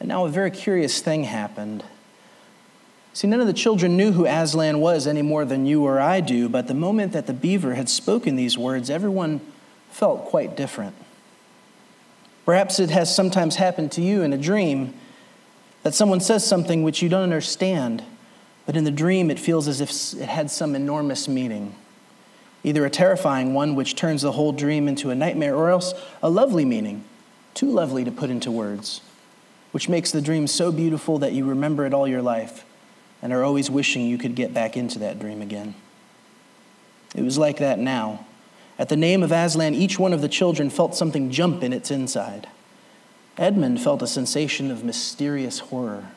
And 0.00 0.08
now 0.08 0.24
a 0.24 0.30
very 0.30 0.50
curious 0.50 1.00
thing 1.00 1.24
happened. 1.24 1.84
See, 3.14 3.28
none 3.28 3.40
of 3.40 3.46
the 3.46 3.52
children 3.52 3.96
knew 3.96 4.10
who 4.10 4.26
Aslan 4.26 4.80
was 4.80 5.06
any 5.06 5.22
more 5.22 5.44
than 5.44 5.66
you 5.66 5.84
or 5.84 6.00
I 6.00 6.20
do, 6.20 6.48
but 6.48 6.66
the 6.66 6.74
moment 6.74 7.12
that 7.12 7.28
the 7.28 7.32
beaver 7.32 7.74
had 7.74 7.88
spoken 7.88 8.34
these 8.34 8.58
words, 8.58 8.90
everyone 8.90 9.40
felt 9.88 10.24
quite 10.24 10.56
different. 10.56 10.96
Perhaps 12.44 12.80
it 12.80 12.90
has 12.90 13.14
sometimes 13.14 13.54
happened 13.54 13.92
to 13.92 14.02
you 14.02 14.22
in 14.22 14.32
a 14.32 14.36
dream 14.36 14.94
that 15.84 15.94
someone 15.94 16.18
says 16.18 16.44
something 16.44 16.82
which 16.82 17.02
you 17.02 17.08
don't 17.08 17.22
understand, 17.22 18.02
but 18.66 18.74
in 18.76 18.82
the 18.82 18.90
dream 18.90 19.30
it 19.30 19.38
feels 19.38 19.68
as 19.68 19.80
if 19.80 20.20
it 20.20 20.28
had 20.28 20.50
some 20.50 20.74
enormous 20.74 21.28
meaning. 21.28 21.72
Either 22.64 22.84
a 22.84 22.90
terrifying 22.90 23.54
one, 23.54 23.76
which 23.76 23.94
turns 23.94 24.22
the 24.22 24.32
whole 24.32 24.50
dream 24.50 24.88
into 24.88 25.10
a 25.10 25.14
nightmare, 25.14 25.54
or 25.54 25.70
else 25.70 25.94
a 26.20 26.28
lovely 26.28 26.64
meaning, 26.64 27.04
too 27.54 27.70
lovely 27.70 28.02
to 28.02 28.10
put 28.10 28.28
into 28.28 28.50
words, 28.50 29.02
which 29.70 29.88
makes 29.88 30.10
the 30.10 30.20
dream 30.20 30.48
so 30.48 30.72
beautiful 30.72 31.20
that 31.20 31.32
you 31.32 31.44
remember 31.44 31.86
it 31.86 31.94
all 31.94 32.08
your 32.08 32.22
life 32.22 32.64
and 33.24 33.32
are 33.32 33.42
always 33.42 33.70
wishing 33.70 34.06
you 34.06 34.18
could 34.18 34.34
get 34.34 34.52
back 34.52 34.76
into 34.76 34.98
that 34.98 35.18
dream 35.18 35.40
again. 35.40 35.74
It 37.14 37.22
was 37.22 37.38
like 37.38 37.56
that 37.56 37.78
now. 37.78 38.26
At 38.78 38.90
the 38.90 38.96
name 38.96 39.22
of 39.22 39.32
Aslan, 39.32 39.74
each 39.74 39.98
one 39.98 40.12
of 40.12 40.20
the 40.20 40.28
children 40.28 40.68
felt 40.68 40.94
something 40.94 41.30
jump 41.30 41.62
in 41.62 41.72
its 41.72 41.90
inside. 41.90 42.48
Edmund 43.38 43.80
felt 43.80 44.02
a 44.02 44.06
sensation 44.06 44.70
of 44.70 44.84
mysterious 44.84 45.60
horror. 45.60 46.10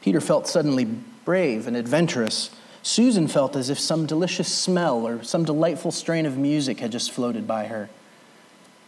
Peter 0.00 0.20
felt 0.20 0.46
suddenly 0.46 0.84
brave 1.24 1.66
and 1.66 1.76
adventurous. 1.76 2.50
Susan 2.82 3.26
felt 3.26 3.56
as 3.56 3.68
if 3.68 3.78
some 3.78 4.06
delicious 4.06 4.48
smell 4.48 5.04
or 5.04 5.24
some 5.24 5.44
delightful 5.44 5.90
strain 5.90 6.24
of 6.24 6.38
music 6.38 6.78
had 6.78 6.92
just 6.92 7.10
floated 7.10 7.48
by 7.48 7.66
her. 7.66 7.90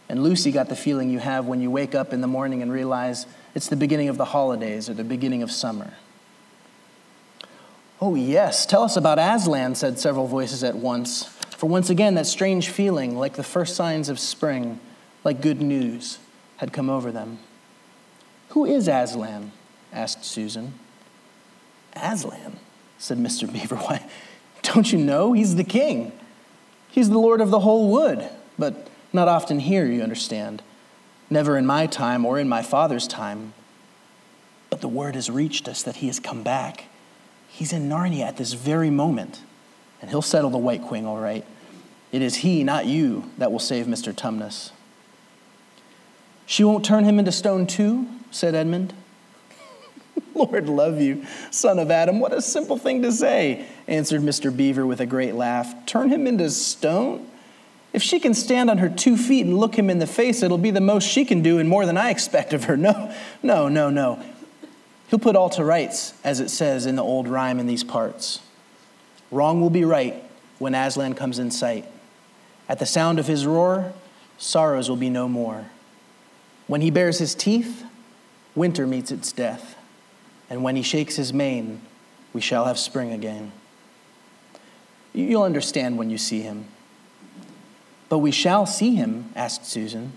And 0.07 0.23
Lucy 0.23 0.53
got 0.53 0.69
the 0.69 0.75
feeling 0.75 1.09
you 1.09 1.19
have 1.19 1.47
when 1.47 1.59
you 1.59 1.69
wake 1.69 1.95
up 1.95 2.13
in 2.13 2.21
the 2.21 2.27
morning 2.27 2.61
and 2.61 2.71
realize 2.71 3.25
it's 3.53 3.67
the 3.67 3.75
beginning 3.75 4.07
of 4.07 4.17
the 4.17 4.25
holidays 4.25 4.89
or 4.89 4.93
the 4.93 5.03
beginning 5.03 5.43
of 5.43 5.51
summer. 5.51 5.93
Oh, 8.05 8.15
yes, 8.15 8.65
tell 8.65 8.83
us 8.83 8.97
about 8.97 9.17
Aslan, 9.17 9.75
said 9.75 9.97
several 9.97 10.27
voices 10.27 10.61
at 10.61 10.75
once. 10.75 11.23
For 11.55 11.67
once 11.67 11.89
again, 11.89 12.15
that 12.15 12.27
strange 12.27 12.67
feeling, 12.67 13.15
like 13.17 13.35
the 13.35 13.43
first 13.43 13.77
signs 13.77 14.09
of 14.09 14.19
spring, 14.19 14.81
like 15.23 15.39
good 15.39 15.61
news, 15.61 16.17
had 16.57 16.73
come 16.73 16.89
over 16.89 17.13
them. 17.13 17.39
Who 18.49 18.65
is 18.65 18.89
Aslan? 18.89 19.53
asked 19.93 20.25
Susan. 20.25 20.73
Aslan, 21.95 22.59
said 22.97 23.19
Mr. 23.19 23.49
Beaver. 23.49 23.75
Why, 23.87 24.05
don't 24.63 24.91
you 24.91 24.99
know? 24.99 25.31
He's 25.31 25.55
the 25.55 25.63
king. 25.63 26.11
He's 26.89 27.09
the 27.09 27.19
lord 27.19 27.39
of 27.39 27.51
the 27.51 27.61
whole 27.61 27.89
wood, 27.89 28.27
but 28.59 28.89
not 29.13 29.29
often 29.29 29.59
here, 29.59 29.85
you 29.85 30.01
understand. 30.01 30.61
Never 31.29 31.57
in 31.57 31.65
my 31.65 31.87
time 31.87 32.25
or 32.25 32.37
in 32.37 32.49
my 32.49 32.63
father's 32.63 33.07
time. 33.07 33.53
But 34.69 34.81
the 34.81 34.89
word 34.89 35.15
has 35.15 35.29
reached 35.29 35.69
us 35.69 35.81
that 35.83 35.95
he 35.95 36.07
has 36.07 36.19
come 36.19 36.43
back 36.43 36.89
He's 37.53 37.71
in 37.71 37.87
Narnia 37.87 38.23
at 38.23 38.37
this 38.37 38.53
very 38.53 38.89
moment, 38.89 39.41
and 40.01 40.09
he'll 40.09 40.23
settle 40.23 40.49
the 40.49 40.57
White 40.57 40.81
Queen 40.81 41.05
all 41.05 41.19
right. 41.19 41.45
It 42.11 42.23
is 42.23 42.37
he, 42.37 42.63
not 42.63 42.87
you, 42.87 43.29
that 43.37 43.51
will 43.51 43.59
save 43.59 43.85
Mr. 43.85 44.11
Tumnus. 44.11 44.71
She 46.47 46.63
won't 46.63 46.83
turn 46.83 47.03
him 47.03 47.19
into 47.19 47.31
stone 47.31 47.67
too, 47.67 48.07
said 48.31 48.55
Edmund. 48.55 48.95
Lord 50.33 50.67
love 50.67 50.99
you, 50.99 51.27
son 51.51 51.77
of 51.77 51.91
Adam. 51.91 52.19
What 52.19 52.33
a 52.33 52.41
simple 52.41 52.75
thing 52.75 53.03
to 53.03 53.11
say, 53.11 53.67
answered 53.87 54.21
Mr. 54.21 54.55
Beaver 54.55 54.87
with 54.87 54.99
a 54.99 55.05
great 55.05 55.35
laugh. 55.35 55.85
Turn 55.85 56.09
him 56.09 56.25
into 56.25 56.49
stone? 56.49 57.29
If 57.93 58.01
she 58.01 58.19
can 58.19 58.33
stand 58.33 58.71
on 58.71 58.79
her 58.79 58.89
two 58.89 59.15
feet 59.15 59.45
and 59.45 59.59
look 59.59 59.77
him 59.77 59.91
in 59.91 59.99
the 59.99 60.07
face, 60.07 60.41
it'll 60.41 60.57
be 60.57 60.71
the 60.71 60.81
most 60.81 61.07
she 61.07 61.23
can 61.23 61.43
do 61.43 61.59
and 61.59 61.69
more 61.69 61.85
than 61.85 61.97
I 61.97 62.09
expect 62.09 62.51
of 62.51 62.63
her. 62.63 62.77
No, 62.83 63.13
no, 63.43 63.69
no, 63.69 63.91
no. 63.91 64.23
He'll 65.13 65.19
put 65.19 65.35
all 65.35 65.51
to 65.51 65.63
rights, 65.63 66.15
as 66.23 66.39
it 66.39 66.49
says 66.49 66.87
in 66.87 66.95
the 66.95 67.03
old 67.03 67.27
rhyme 67.27 67.59
in 67.59 67.67
these 67.67 67.83
parts. 67.83 68.39
Wrong 69.29 69.61
will 69.61 69.69
be 69.69 69.85
right 69.85 70.23
when 70.57 70.73
Aslan 70.73 71.13
comes 71.13 71.37
in 71.37 71.51
sight. 71.51 71.85
At 72.67 72.79
the 72.79 72.87
sound 72.87 73.19
of 73.19 73.27
his 73.27 73.45
roar, 73.45 73.93
sorrows 74.39 74.89
will 74.89 74.97
be 74.97 75.11
no 75.11 75.27
more. 75.27 75.67
When 76.65 76.81
he 76.81 76.89
bares 76.89 77.19
his 77.19 77.35
teeth, 77.35 77.83
winter 78.55 78.87
meets 78.87 79.11
its 79.11 79.31
death. 79.31 79.75
And 80.49 80.63
when 80.63 80.75
he 80.75 80.81
shakes 80.81 81.15
his 81.15 81.31
mane, 81.31 81.81
we 82.33 82.41
shall 82.41 82.65
have 82.65 82.79
spring 82.79 83.11
again. 83.11 83.51
You'll 85.13 85.43
understand 85.43 85.99
when 85.99 86.09
you 86.09 86.17
see 86.17 86.41
him. 86.41 86.65
But 88.09 88.17
we 88.17 88.31
shall 88.31 88.65
see 88.65 88.95
him, 88.95 89.29
asked 89.35 89.67
Susan. 89.67 90.13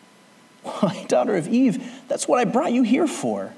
Why, 0.64 1.04
daughter 1.06 1.36
of 1.36 1.46
Eve, 1.46 1.88
that's 2.08 2.26
what 2.26 2.40
I 2.40 2.46
brought 2.46 2.72
you 2.72 2.82
here 2.82 3.06
for. 3.06 3.54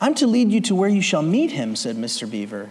I'm 0.00 0.14
to 0.14 0.26
lead 0.26 0.50
you 0.50 0.60
to 0.62 0.74
where 0.74 0.88
you 0.88 1.02
shall 1.02 1.22
meet 1.22 1.52
him, 1.52 1.76
said 1.76 1.96
Mr. 1.96 2.30
Beaver. 2.30 2.70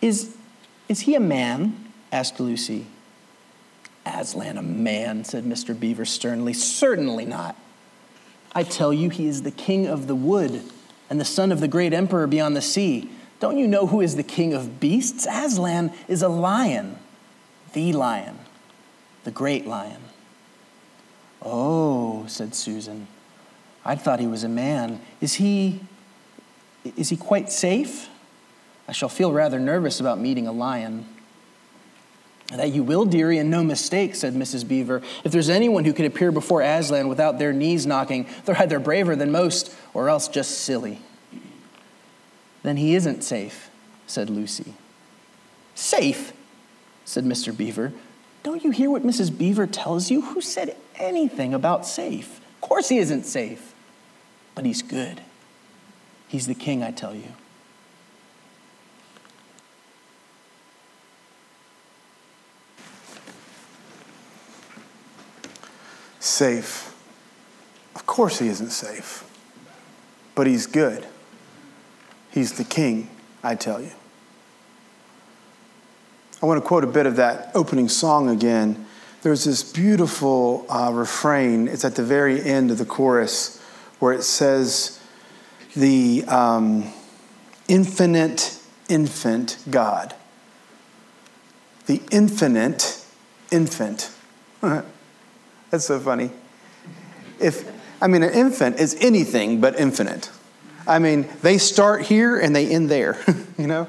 Is, 0.00 0.36
is 0.88 1.00
he 1.00 1.14
a 1.14 1.20
man? 1.20 1.84
asked 2.10 2.40
Lucy. 2.40 2.86
Aslan, 4.04 4.56
a 4.56 4.62
man, 4.62 5.24
said 5.24 5.44
Mr. 5.44 5.78
Beaver 5.78 6.04
sternly. 6.04 6.52
Certainly 6.52 7.26
not. 7.26 7.56
I 8.54 8.62
tell 8.62 8.92
you, 8.92 9.10
he 9.10 9.26
is 9.26 9.42
the 9.42 9.50
king 9.50 9.86
of 9.86 10.06
the 10.06 10.14
wood 10.14 10.62
and 11.10 11.20
the 11.20 11.24
son 11.24 11.52
of 11.52 11.60
the 11.60 11.68
great 11.68 11.92
emperor 11.92 12.26
beyond 12.26 12.56
the 12.56 12.62
sea. 12.62 13.10
Don't 13.40 13.58
you 13.58 13.66
know 13.66 13.86
who 13.86 14.00
is 14.00 14.16
the 14.16 14.22
king 14.22 14.52
of 14.52 14.80
beasts? 14.80 15.26
Aslan 15.30 15.92
is 16.08 16.22
a 16.22 16.28
lion, 16.28 16.98
the 17.72 17.92
lion, 17.92 18.38
the 19.24 19.30
great 19.30 19.66
lion. 19.66 20.00
Oh, 21.42 22.24
said 22.26 22.54
Susan. 22.54 23.06
I 23.84 23.94
thought 23.94 24.20
he 24.20 24.26
was 24.26 24.44
a 24.44 24.48
man. 24.48 25.00
Is 25.20 25.34
he 25.34 25.80
is 26.96 27.08
he 27.08 27.16
quite 27.16 27.50
safe? 27.50 28.08
I 28.86 28.92
shall 28.92 29.08
feel 29.08 29.32
rather 29.32 29.58
nervous 29.58 30.00
about 30.00 30.18
meeting 30.18 30.46
a 30.46 30.52
lion. 30.52 31.06
That 32.54 32.72
you 32.72 32.82
will, 32.82 33.04
dearie, 33.04 33.36
and 33.36 33.50
no 33.50 33.62
mistake, 33.62 34.14
said 34.14 34.34
Mrs. 34.34 34.66
Beaver. 34.66 35.02
If 35.22 35.32
there's 35.32 35.50
anyone 35.50 35.84
who 35.84 35.92
can 35.92 36.06
appear 36.06 36.32
before 36.32 36.62
Aslan 36.62 37.08
without 37.08 37.38
their 37.38 37.52
knees 37.52 37.86
knocking, 37.86 38.26
they're 38.46 38.56
either 38.56 38.78
braver 38.78 39.14
than 39.14 39.30
most 39.30 39.74
or 39.92 40.08
else 40.08 40.28
just 40.28 40.62
silly. 40.62 41.00
Then 42.62 42.78
he 42.78 42.94
isn't 42.94 43.22
safe, 43.22 43.70
said 44.06 44.30
Lucy. 44.30 44.72
Safe, 45.74 46.32
said 47.04 47.24
Mr. 47.24 47.54
Beaver. 47.54 47.92
Don't 48.42 48.64
you 48.64 48.70
hear 48.70 48.90
what 48.90 49.02
Mrs. 49.02 49.36
Beaver 49.36 49.66
tells 49.66 50.10
you? 50.10 50.22
Who 50.22 50.40
said 50.40 50.74
anything 50.96 51.52
about 51.52 51.86
safe? 51.86 52.37
Of 52.60 52.68
course 52.68 52.88
he 52.88 52.98
isn't 52.98 53.24
safe, 53.24 53.72
but 54.54 54.64
he's 54.64 54.82
good. 54.82 55.20
He's 56.26 56.48
the 56.48 56.54
king, 56.54 56.82
I 56.82 56.90
tell 56.90 57.14
you. 57.14 57.32
Safe. 66.18 66.94
Of 67.94 68.04
course, 68.06 68.40
he 68.40 68.48
isn't 68.48 68.70
safe, 68.70 69.24
but 70.34 70.46
he's 70.46 70.66
good. 70.66 71.06
He's 72.32 72.54
the 72.54 72.64
king, 72.64 73.08
I 73.42 73.54
tell 73.54 73.80
you. 73.80 73.92
I 76.42 76.46
want 76.46 76.62
to 76.62 76.66
quote 76.66 76.84
a 76.84 76.88
bit 76.88 77.06
of 77.06 77.16
that 77.16 77.50
opening 77.54 77.88
song 77.88 78.28
again. 78.28 78.86
There's 79.22 79.44
this 79.44 79.62
beautiful 79.64 80.64
uh, 80.68 80.92
refrain, 80.92 81.66
it's 81.66 81.84
at 81.84 81.96
the 81.96 82.04
very 82.04 82.42
end 82.42 82.70
of 82.70 82.78
the 82.78 82.84
chorus, 82.84 83.60
where 83.98 84.12
it 84.12 84.22
says, 84.22 85.00
The 85.74 86.24
um, 86.28 86.92
infinite 87.66 88.60
infant 88.88 89.58
God. 89.68 90.14
The 91.86 92.00
infinite 92.12 93.04
infant. 93.50 94.10
That's 94.60 95.84
so 95.84 95.98
funny. 95.98 96.30
If, 97.40 97.70
I 98.00 98.06
mean, 98.06 98.22
an 98.22 98.32
infant 98.32 98.78
is 98.78 98.96
anything 99.00 99.60
but 99.60 99.78
infinite. 99.78 100.30
I 100.86 100.98
mean, 100.98 101.28
they 101.42 101.58
start 101.58 102.02
here 102.02 102.38
and 102.38 102.54
they 102.54 102.68
end 102.68 102.88
there, 102.88 103.18
you 103.58 103.66
know? 103.66 103.88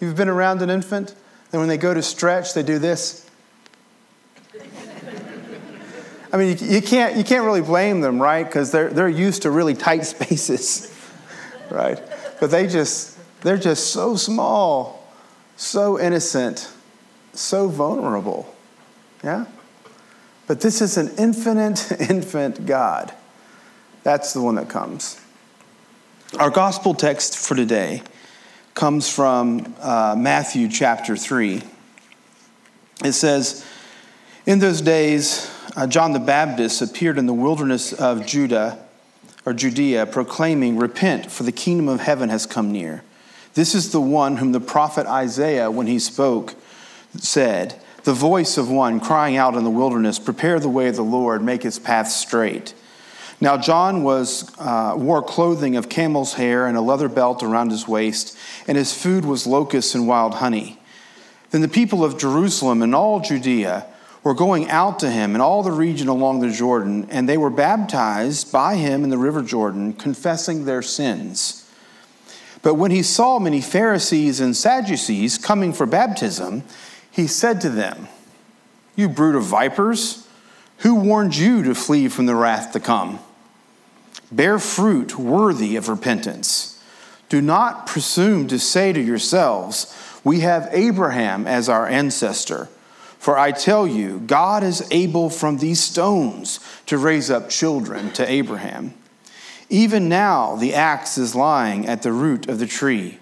You've 0.00 0.16
been 0.16 0.28
around 0.28 0.62
an 0.62 0.70
infant? 0.70 1.14
Then 1.50 1.60
when 1.60 1.68
they 1.68 1.76
go 1.76 1.92
to 1.92 2.02
stretch, 2.02 2.54
they 2.54 2.62
do 2.62 2.78
this. 2.78 3.21
I 6.32 6.38
mean, 6.38 6.56
you, 6.56 6.66
you 6.66 6.82
can't, 6.82 7.16
you 7.16 7.24
can't 7.24 7.44
really 7.44 7.60
blame 7.60 8.00
them, 8.00 8.20
right? 8.20 8.44
Because 8.44 8.70
they're, 8.70 8.88
they're 8.88 9.08
used 9.08 9.42
to 9.42 9.50
really 9.50 9.74
tight 9.74 10.04
spaces, 10.06 10.94
right? 11.70 12.00
But 12.40 12.50
they 12.50 12.66
just, 12.66 13.18
they're 13.42 13.58
just 13.58 13.92
so 13.92 14.16
small, 14.16 15.06
so 15.56 16.00
innocent, 16.00 16.70
so 17.34 17.68
vulnerable. 17.68 18.52
Yeah? 19.22 19.44
But 20.46 20.60
this 20.60 20.80
is 20.80 20.96
an 20.96 21.12
infinite 21.18 21.92
infant 22.10 22.66
God. 22.66 23.12
That's 24.02 24.32
the 24.32 24.40
one 24.40 24.56
that 24.56 24.68
comes. 24.68 25.20
Our 26.38 26.50
gospel 26.50 26.94
text 26.94 27.36
for 27.36 27.54
today 27.54 28.02
comes 28.74 29.12
from 29.12 29.74
uh, 29.80 30.14
Matthew 30.18 30.68
chapter 30.68 31.16
3. 31.16 31.62
It 33.04 33.12
says, 33.12 33.64
In 34.46 34.58
those 34.58 34.80
days, 34.80 35.50
uh, 35.76 35.86
John 35.86 36.12
the 36.12 36.18
Baptist 36.18 36.82
appeared 36.82 37.18
in 37.18 37.26
the 37.26 37.32
wilderness 37.32 37.92
of 37.92 38.26
Judah 38.26 38.78
or 39.44 39.52
Judea, 39.52 40.06
proclaiming, 40.06 40.76
Repent, 40.76 41.30
for 41.30 41.42
the 41.42 41.52
kingdom 41.52 41.88
of 41.88 42.00
heaven 42.00 42.28
has 42.28 42.46
come 42.46 42.70
near. 42.70 43.02
This 43.54 43.74
is 43.74 43.92
the 43.92 44.00
one 44.00 44.36
whom 44.36 44.52
the 44.52 44.60
prophet 44.60 45.06
Isaiah, 45.06 45.70
when 45.70 45.86
he 45.86 45.98
spoke, 45.98 46.54
said, 47.16 47.80
The 48.04 48.12
voice 48.12 48.56
of 48.56 48.70
one 48.70 49.00
crying 49.00 49.36
out 49.36 49.56
in 49.56 49.64
the 49.64 49.70
wilderness, 49.70 50.18
Prepare 50.18 50.60
the 50.60 50.68
way 50.68 50.88
of 50.88 50.96
the 50.96 51.02
Lord, 51.02 51.42
make 51.42 51.62
his 51.62 51.78
path 51.78 52.08
straight. 52.08 52.74
Now, 53.40 53.56
John 53.56 54.04
was, 54.04 54.48
uh, 54.60 54.94
wore 54.96 55.22
clothing 55.22 55.74
of 55.76 55.88
camel's 55.88 56.34
hair 56.34 56.66
and 56.66 56.76
a 56.76 56.80
leather 56.80 57.08
belt 57.08 57.42
around 57.42 57.70
his 57.70 57.88
waist, 57.88 58.38
and 58.68 58.78
his 58.78 58.94
food 58.94 59.24
was 59.24 59.46
locusts 59.46 59.96
and 59.96 60.06
wild 60.06 60.34
honey. 60.34 60.78
Then 61.50 61.60
the 61.60 61.68
people 61.68 62.04
of 62.04 62.18
Jerusalem 62.18 62.82
and 62.82 62.94
all 62.94 63.18
Judea 63.18 63.86
were 64.24 64.34
going 64.34 64.70
out 64.70 65.00
to 65.00 65.10
him 65.10 65.34
and 65.34 65.42
all 65.42 65.62
the 65.62 65.72
region 65.72 66.08
along 66.08 66.40
the 66.40 66.50
Jordan, 66.50 67.08
and 67.10 67.28
they 67.28 67.36
were 67.36 67.50
baptized 67.50 68.52
by 68.52 68.76
him 68.76 69.04
in 69.04 69.10
the 69.10 69.18
river 69.18 69.42
Jordan, 69.42 69.92
confessing 69.92 70.64
their 70.64 70.82
sins. 70.82 71.68
But 72.62 72.74
when 72.74 72.92
he 72.92 73.02
saw 73.02 73.40
many 73.40 73.60
Pharisees 73.60 74.40
and 74.40 74.56
Sadducees 74.56 75.38
coming 75.38 75.72
for 75.72 75.86
baptism, 75.86 76.62
he 77.10 77.26
said 77.26 77.60
to 77.62 77.68
them, 77.68 78.06
You 78.94 79.08
brood 79.08 79.34
of 79.34 79.42
vipers, 79.42 80.28
who 80.78 80.94
warned 80.94 81.36
you 81.36 81.64
to 81.64 81.74
flee 81.74 82.08
from 82.08 82.26
the 82.26 82.36
wrath 82.36 82.72
to 82.72 82.80
come? 82.80 83.18
Bear 84.30 84.58
fruit 84.58 85.18
worthy 85.18 85.76
of 85.76 85.88
repentance. 85.88 86.82
Do 87.28 87.40
not 87.40 87.86
presume 87.86 88.46
to 88.48 88.58
say 88.58 88.92
to 88.92 89.00
yourselves, 89.00 89.94
We 90.22 90.40
have 90.40 90.68
Abraham 90.70 91.46
as 91.46 91.68
our 91.68 91.86
ancestor. 91.86 92.68
For 93.22 93.38
I 93.38 93.52
tell 93.52 93.86
you, 93.86 94.18
God 94.18 94.64
is 94.64 94.84
able 94.90 95.30
from 95.30 95.58
these 95.58 95.78
stones 95.78 96.58
to 96.86 96.98
raise 96.98 97.30
up 97.30 97.48
children 97.48 98.10
to 98.14 98.28
Abraham. 98.28 98.94
Even 99.68 100.08
now, 100.08 100.56
the 100.56 100.74
axe 100.74 101.16
is 101.16 101.36
lying 101.36 101.86
at 101.86 102.02
the 102.02 102.10
root 102.10 102.48
of 102.48 102.58
the 102.58 102.66
tree. 102.66 103.20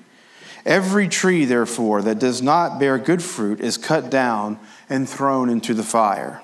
Every 0.65 1.07
tree, 1.07 1.45
therefore, 1.45 2.01
that 2.01 2.19
does 2.19 2.41
not 2.41 2.81
bear 2.81 2.97
good 2.97 3.23
fruit 3.23 3.61
is 3.61 3.77
cut 3.77 4.11
down 4.11 4.59
and 4.89 5.07
thrown 5.07 5.51
into 5.51 5.75
the 5.75 5.83
fire. 5.83 6.41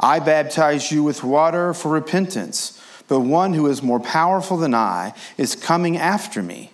I 0.00 0.18
baptize 0.18 0.90
you 0.90 1.02
with 1.02 1.22
water 1.22 1.74
for 1.74 1.92
repentance 1.92 2.80
but 3.06 3.20
one 3.20 3.52
who 3.52 3.66
is 3.66 3.82
more 3.82 4.00
powerful 4.00 4.56
than 4.56 4.72
I 4.72 5.12
is 5.36 5.54
coming 5.54 5.98
after 5.98 6.42
me. 6.42 6.70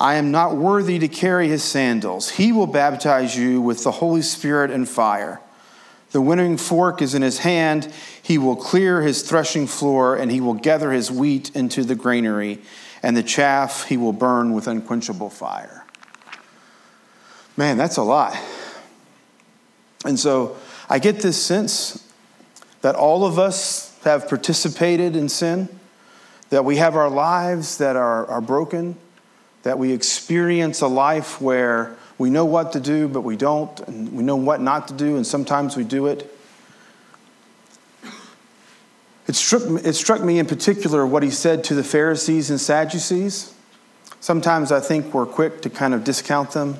I 0.00 0.14
am 0.14 0.30
not 0.30 0.56
worthy 0.56 0.98
to 0.98 1.08
carry 1.08 1.48
his 1.48 1.62
sandals. 1.62 2.30
He 2.30 2.52
will 2.52 2.66
baptize 2.66 3.36
you 3.36 3.60
with 3.60 3.84
the 3.84 3.90
Holy 3.90 4.22
Spirit 4.22 4.70
and 4.70 4.88
fire. 4.88 5.42
The 6.12 6.22
winnowing 6.22 6.56
fork 6.56 7.02
is 7.02 7.14
in 7.14 7.20
his 7.20 7.40
hand. 7.40 7.92
He 8.22 8.38
will 8.38 8.56
clear 8.56 9.02
his 9.02 9.20
threshing 9.20 9.66
floor, 9.66 10.16
and 10.16 10.32
he 10.32 10.40
will 10.40 10.54
gather 10.54 10.90
his 10.90 11.10
wheat 11.10 11.54
into 11.54 11.84
the 11.84 11.94
granary, 11.94 12.62
and 13.02 13.14
the 13.14 13.22
chaff 13.22 13.84
he 13.84 13.98
will 13.98 14.14
burn 14.14 14.54
with 14.54 14.66
unquenchable 14.66 15.28
fire. 15.28 15.84
Man, 17.58 17.76
that's 17.76 17.98
a 17.98 18.02
lot. 18.02 18.34
And 20.06 20.18
so 20.18 20.56
I 20.88 20.98
get 20.98 21.20
this 21.20 21.40
sense 21.40 22.08
that 22.80 22.94
all 22.94 23.26
of 23.26 23.38
us 23.38 23.98
have 24.04 24.30
participated 24.30 25.14
in 25.14 25.28
sin, 25.28 25.68
that 26.48 26.64
we 26.64 26.78
have 26.78 26.96
our 26.96 27.10
lives 27.10 27.76
that 27.78 27.96
are, 27.96 28.26
are 28.26 28.40
broken, 28.40 28.96
that 29.62 29.78
we 29.78 29.92
experience 29.92 30.80
a 30.80 30.86
life 30.86 31.40
where 31.40 31.96
we 32.18 32.30
know 32.30 32.44
what 32.44 32.72
to 32.72 32.80
do, 32.80 33.08
but 33.08 33.22
we 33.22 33.36
don't, 33.36 33.78
and 33.80 34.12
we 34.12 34.22
know 34.22 34.36
what 34.36 34.60
not 34.60 34.88
to 34.88 34.94
do, 34.94 35.16
and 35.16 35.26
sometimes 35.26 35.76
we 35.76 35.84
do 35.84 36.06
it. 36.06 36.32
It 39.26 39.36
struck, 39.36 39.62
it 39.84 39.94
struck 39.94 40.22
me 40.22 40.38
in 40.38 40.46
particular 40.46 41.06
what 41.06 41.22
he 41.22 41.30
said 41.30 41.62
to 41.64 41.74
the 41.74 41.84
Pharisees 41.84 42.50
and 42.50 42.60
Sadducees. 42.60 43.54
Sometimes 44.20 44.72
I 44.72 44.80
think 44.80 45.14
we're 45.14 45.24
quick 45.24 45.62
to 45.62 45.70
kind 45.70 45.94
of 45.94 46.04
discount 46.04 46.50
them, 46.50 46.78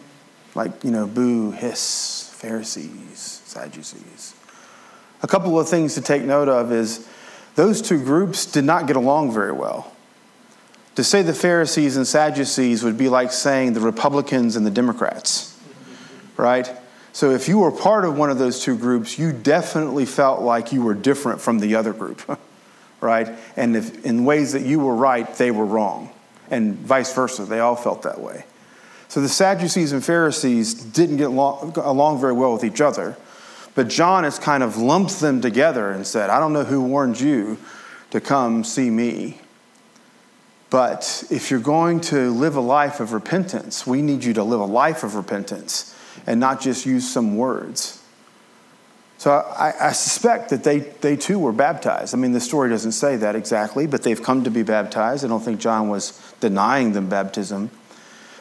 like, 0.55 0.85
you 0.85 0.91
know, 0.91 1.07
boo, 1.07 1.53
hiss, 1.53 2.31
Pharisees, 2.35 3.41
Sadducees. 3.45 4.35
A 5.23 5.29
couple 5.29 5.59
of 5.61 5.69
things 5.69 5.95
to 5.95 6.01
take 6.01 6.23
note 6.23 6.49
of 6.49 6.73
is 6.73 7.07
those 7.55 7.81
two 7.81 8.03
groups 8.03 8.47
did 8.47 8.65
not 8.65 8.87
get 8.87 8.97
along 8.97 9.33
very 9.33 9.53
well. 9.53 9.95
To 10.97 11.05
say 11.05 11.23
the 11.23 11.35
Pharisees 11.35 11.97
and 11.97 12.07
Sadducees 12.07 12.83
would 12.83 12.99
be 12.99 13.09
like 13.09 13.33
saying 13.33 13.73
the 13.73 13.81
Republicans 13.81 14.57
and 14.57 14.67
the 14.67 14.71
Democrats, 14.71 15.57
right? 16.37 16.71
So 17.13 17.31
if 17.31 17.49
you 17.49 17.59
were 17.59 17.73
part 17.73 18.05
of 18.05 18.17
one 18.17 18.31
of 18.31 18.39
those 18.39 18.63
two 18.63 18.77
groups, 18.77 19.19
you 19.19 19.33
definitely 19.33 20.07
felt 20.07 20.43
like 20.43 20.73
you 20.73 20.83
were 20.83 20.95
different 20.95 21.41
from 21.41 21.59
the 21.59 21.75
other 21.75 21.93
group, 21.93 22.39
right? 23.01 23.29
And 23.57 23.77
if 23.77 24.05
in 24.05 24.25
ways 24.25 24.53
that 24.53 24.63
you 24.63 24.81
were 24.81 24.95
right, 24.95 25.33
they 25.37 25.51
were 25.51 25.65
wrong, 25.65 26.11
and 26.51 26.77
vice 26.77 27.13
versa. 27.15 27.45
They 27.45 27.61
all 27.61 27.77
felt 27.77 28.03
that 28.03 28.21
way. 28.21 28.45
So 29.09 29.21
the 29.21 29.29
Sadducees 29.29 29.93
and 29.93 30.05
Pharisees 30.05 30.75
didn't 30.75 31.17
get 31.17 31.29
along 31.29 32.21
very 32.21 32.33
well 32.33 32.53
with 32.53 32.63
each 32.63 32.81
other. 32.81 33.17
But 33.75 33.89
John 33.89 34.25
has 34.25 34.39
kind 34.39 34.63
of 34.63 34.77
lumped 34.77 35.21
them 35.21 35.41
together 35.41 35.91
and 35.91 36.07
said, 36.07 36.31
I 36.31 36.41
don't 36.41 36.53
know 36.53 36.65
who 36.65 36.83
warned 36.83 37.21
you 37.21 37.59
to 38.11 38.21
come 38.21 38.63
see 38.65 38.91
me. 38.91 39.41
But 40.71 41.25
if 41.31 41.51
you're 41.51 41.61
going 41.61 42.01
to 42.03 42.31
live 42.31 42.55
a 42.55 42.61
life 42.61 43.01
of 43.01 43.13
repentance, 43.13 43.87
we 43.87 44.03
need 44.03 44.23
you 44.23 44.33
to 44.35 44.45
live 44.45 44.61
a 44.61 44.65
life 44.65 45.03
of 45.03 45.17
repentance 45.17 45.95
and 46.27 46.39
not 46.39 46.61
just 46.61 46.87
use 46.87 47.11
some 47.11 47.37
words. 47.37 48.01
So 49.19 49.33
I, 49.33 49.89
I, 49.89 49.93
suspect 49.93 50.49
that 50.49 50.65
they, 50.65 50.79
they 50.79 51.15
too 51.15 51.39
were 51.39 51.53
baptized. 51.53 52.15
I 52.15 52.17
mean, 52.17 52.33
the 52.33 52.41
story 52.41 52.71
doesn't 52.71 52.93
say 52.93 53.17
that 53.17 53.37
exactly, 53.37 53.87
but 53.87 54.03
they've 54.03 54.23
come 54.23 54.45
to 54.45 54.51
be 54.51 54.63
baptized. 54.63 55.25
I 55.25 55.29
don't 55.29 55.43
think 55.43 55.61
John 55.61 55.91
was 55.91 56.19
denying 56.41 56.93
them 56.93 57.11
baptism. 57.11 57.71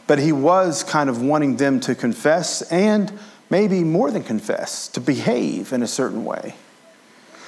But 0.07 0.19
he 0.19 0.31
was 0.31 0.83
kind 0.83 1.09
of 1.09 1.21
wanting 1.21 1.57
them 1.57 1.81
to 1.81 1.95
confess 1.95 2.61
and 2.71 3.11
maybe 3.49 3.83
more 3.83 4.09
than 4.09 4.23
confess, 4.23 4.87
to 4.89 5.01
behave 5.01 5.73
in 5.73 5.83
a 5.83 5.87
certain 5.87 6.23
way. 6.23 6.55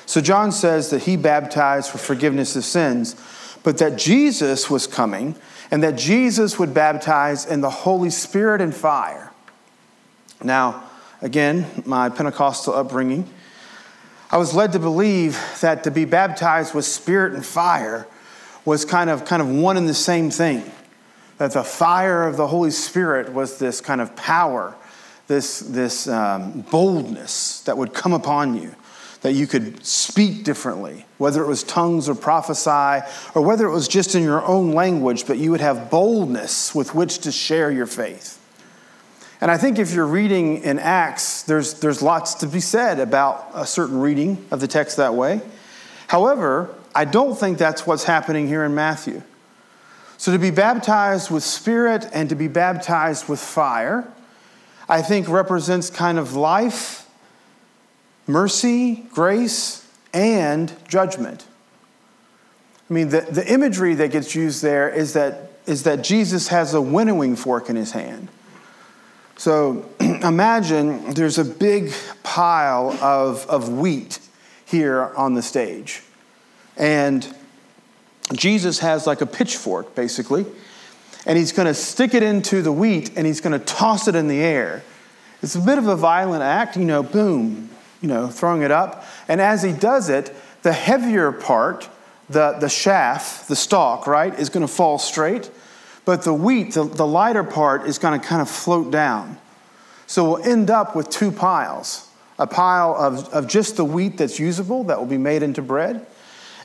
So 0.05 0.19
John 0.19 0.51
says 0.51 0.89
that 0.89 1.03
he 1.03 1.15
baptized 1.15 1.89
for 1.89 1.99
forgiveness 1.99 2.57
of 2.57 2.65
sins, 2.65 3.15
but 3.63 3.77
that 3.77 3.97
Jesus 3.97 4.69
was 4.69 4.87
coming 4.87 5.35
and 5.69 5.83
that 5.83 5.95
Jesus 5.95 6.59
would 6.59 6.73
baptize 6.73 7.45
in 7.45 7.61
the 7.61 7.69
Holy 7.69 8.09
Spirit 8.09 8.61
and 8.61 8.75
fire. 8.75 9.31
Now, 10.43 10.83
again, 11.21 11.65
my 11.85 12.09
Pentecostal 12.09 12.73
upbringing, 12.73 13.29
I 14.31 14.37
was 14.37 14.53
led 14.53 14.71
to 14.73 14.79
believe 14.79 15.39
that 15.61 15.83
to 15.83 15.91
be 15.91 16.05
baptized 16.05 16.73
with 16.73 16.85
spirit 16.85 17.33
and 17.33 17.45
fire 17.45 18.07
was 18.65 18.85
kind 18.85 19.09
of, 19.09 19.25
kind 19.25 19.41
of 19.41 19.49
one 19.49 19.77
and 19.77 19.87
the 19.87 19.93
same 19.93 20.31
thing. 20.31 20.71
That 21.37 21.53
the 21.53 21.63
fire 21.63 22.27
of 22.27 22.37
the 22.37 22.47
Holy 22.47 22.71
Spirit 22.71 23.33
was 23.33 23.57
this 23.57 23.81
kind 23.81 23.99
of 23.99 24.15
power, 24.15 24.75
this, 25.27 25.59
this 25.59 26.07
um, 26.07 26.61
boldness 26.61 27.61
that 27.61 27.77
would 27.77 27.93
come 27.93 28.13
upon 28.13 28.55
you, 28.61 28.75
that 29.21 29.33
you 29.33 29.45
could 29.47 29.85
speak 29.85 30.43
differently, 30.43 31.05
whether 31.17 31.43
it 31.43 31.47
was 31.47 31.63
tongues 31.63 32.09
or 32.09 32.15
prophesy, 32.15 33.05
or 33.35 33.41
whether 33.41 33.67
it 33.67 33.71
was 33.71 33.87
just 33.87 34.15
in 34.15 34.23
your 34.23 34.43
own 34.45 34.71
language, 34.71 35.27
but 35.27 35.37
you 35.37 35.51
would 35.51 35.61
have 35.61 35.89
boldness 35.91 36.73
with 36.73 36.95
which 36.95 37.19
to 37.19 37.31
share 37.31 37.71
your 37.71 37.85
faith. 37.85 38.39
And 39.39 39.49
I 39.49 39.57
think 39.57 39.79
if 39.79 39.93
you're 39.93 40.07
reading 40.07 40.63
in 40.63 40.77
Acts, 40.79 41.43
there's, 41.43 41.79
there's 41.79 42.01
lots 42.01 42.35
to 42.35 42.47
be 42.47 42.59
said 42.59 42.99
about 42.99 43.49
a 43.53 43.65
certain 43.65 43.99
reading 43.99 44.45
of 44.51 44.59
the 44.59 44.67
text 44.67 44.97
that 44.97 45.15
way. 45.15 45.41
However, 46.07 46.73
I 46.93 47.05
don't 47.05 47.35
think 47.35 47.57
that's 47.57 47.87
what's 47.87 48.03
happening 48.03 48.47
here 48.47 48.63
in 48.63 48.75
Matthew. 48.75 49.23
So 50.17 50.31
to 50.31 50.37
be 50.37 50.51
baptized 50.51 51.31
with 51.31 51.43
spirit 51.43 52.05
and 52.13 52.29
to 52.29 52.35
be 52.35 52.47
baptized 52.47 53.27
with 53.27 53.39
fire, 53.39 54.07
I 54.87 55.01
think 55.01 55.27
represents 55.27 55.89
kind 55.89 56.19
of 56.19 56.35
life, 56.35 57.00
mercy, 58.31 59.03
grace, 59.13 59.87
and 60.13 60.73
judgment. 60.87 61.45
I 62.89 62.93
mean, 62.93 63.09
the, 63.09 63.21
the 63.21 63.51
imagery 63.51 63.95
that 63.95 64.11
gets 64.11 64.35
used 64.35 64.61
there 64.61 64.89
is 64.89 65.13
that, 65.13 65.51
is 65.65 65.83
that 65.83 66.03
Jesus 66.03 66.49
has 66.49 66.73
a 66.73 66.81
winnowing 66.81 67.35
fork 67.35 67.69
in 67.69 67.75
his 67.75 67.91
hand. 67.91 68.27
So 69.37 69.85
imagine 69.99 71.13
there's 71.13 71.37
a 71.37 71.45
big 71.45 71.93
pile 72.23 72.91
of, 73.01 73.47
of 73.49 73.69
wheat 73.69 74.19
here 74.65 75.11
on 75.15 75.33
the 75.33 75.41
stage. 75.41 76.03
And 76.77 77.27
Jesus 78.33 78.79
has 78.79 79.07
like 79.07 79.21
a 79.21 79.25
pitchfork, 79.25 79.95
basically. 79.95 80.45
And 81.25 81.37
he's 81.37 81.51
going 81.51 81.67
to 81.67 81.73
stick 81.73 82.13
it 82.13 82.23
into 82.23 82.61
the 82.61 82.71
wheat 82.71 83.11
and 83.15 83.27
he's 83.27 83.41
going 83.41 83.57
to 83.57 83.65
toss 83.65 84.07
it 84.07 84.15
in 84.15 84.27
the 84.27 84.39
air. 84.39 84.83
It's 85.41 85.55
a 85.55 85.59
bit 85.59 85.77
of 85.77 85.87
a 85.87 85.95
violent 85.95 86.43
act, 86.43 86.77
you 86.77 86.85
know, 86.85 87.03
boom, 87.03 87.69
you 88.01 88.07
know, 88.07 88.27
throwing 88.27 88.61
it 88.61 88.71
up. 88.71 89.05
And 89.27 89.39
as 89.39 89.63
he 89.63 89.71
does 89.71 90.09
it, 90.09 90.35
the 90.63 90.73
heavier 90.73 91.31
part, 91.31 91.89
the, 92.29 92.53
the 92.53 92.69
shaft, 92.69 93.47
the 93.47 93.55
stalk, 93.55 94.07
right, 94.07 94.37
is 94.37 94.49
going 94.49 94.65
to 94.65 94.71
fall 94.71 94.97
straight. 94.97 95.49
But 96.03 96.23
the 96.23 96.33
wheat, 96.33 96.73
the, 96.73 96.83
the 96.83 97.05
lighter 97.05 97.43
part, 97.43 97.85
is 97.85 97.99
going 97.99 98.19
to 98.19 98.25
kind 98.25 98.41
of 98.41 98.49
float 98.49 98.91
down. 98.91 99.37
So 100.07 100.33
we'll 100.33 100.43
end 100.43 100.69
up 100.69 100.95
with 100.95 101.09
two 101.09 101.31
piles 101.31 102.07
a 102.39 102.47
pile 102.47 102.95
of, 102.95 103.29
of 103.29 103.47
just 103.47 103.77
the 103.77 103.85
wheat 103.85 104.17
that's 104.17 104.39
usable, 104.39 104.83
that 104.85 104.97
will 104.97 105.05
be 105.05 105.17
made 105.17 105.43
into 105.43 105.61
bread, 105.61 106.03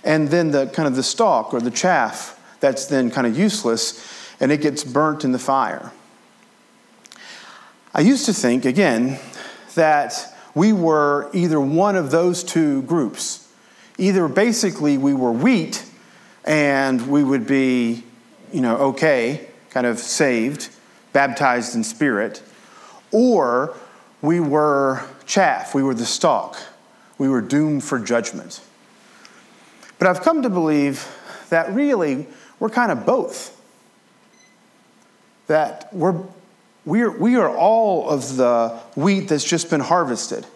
and 0.03 0.29
then 0.29 0.51
the 0.51 0.67
kind 0.69 0.89
of 0.89 0.97
the 0.97 1.03
stalk 1.03 1.53
or 1.53 1.61
the 1.61 1.71
chaff 1.71 2.41
that's 2.61 2.87
then 2.87 3.11
kind 3.11 3.27
of 3.27 3.39
useless, 3.39 4.33
and 4.41 4.51
it 4.51 4.63
gets 4.63 4.83
burnt 4.83 5.23
in 5.23 5.33
the 5.33 5.39
fire. 5.39 5.93
I 7.93 8.01
used 8.01 8.25
to 8.25 8.33
think, 8.33 8.65
again, 8.65 9.19
that 9.75 10.35
we 10.57 10.73
were 10.73 11.31
either 11.33 11.61
one 11.61 11.95
of 11.95 12.11
those 12.11 12.43
two 12.43 12.83
groups. 12.83 13.47
Either 13.99 14.27
basically 14.27 14.99
we 14.99 15.15
were 15.15 15.31
wheat 15.31 15.85
and 16.45 17.09
we 17.09 17.23
would 17.23 17.47
be 17.47 18.03
you 18.53 18.63
know, 18.63 18.77
okay, 18.77 19.49
kind 19.71 19.87
of 19.87 19.99
saved, 19.99 20.71
baptized 21.13 21.75
in 21.75 21.85
spirit, 21.85 22.43
or 23.13 23.77
we 24.23 24.41
were 24.41 25.05
chaff, 25.27 25.75
we 25.75 25.83
were 25.83 25.95
the 25.95 26.07
stalk, 26.07 26.57
we 27.19 27.29
were 27.29 27.43
doomed 27.43 27.85
for 27.85 27.99
judgment. 27.99 28.61
But 29.99 30.09
I've 30.09 30.23
come 30.23 30.43
to 30.43 30.49
believe 30.49 31.07
that 31.51 31.71
really 31.73 32.27
we're 32.59 32.71
kind 32.71 32.91
of 32.91 33.05
both. 33.05 33.53
That 35.49 35.93
we're, 35.93 36.23
we're, 36.87 37.11
we 37.11 37.37
are 37.37 37.55
all 37.55 38.09
of 38.09 38.37
the 38.37 38.69
wheat 38.95 39.29
that's 39.29 39.45
just 39.45 39.69
been 39.69 39.81
harvested. 39.81 40.47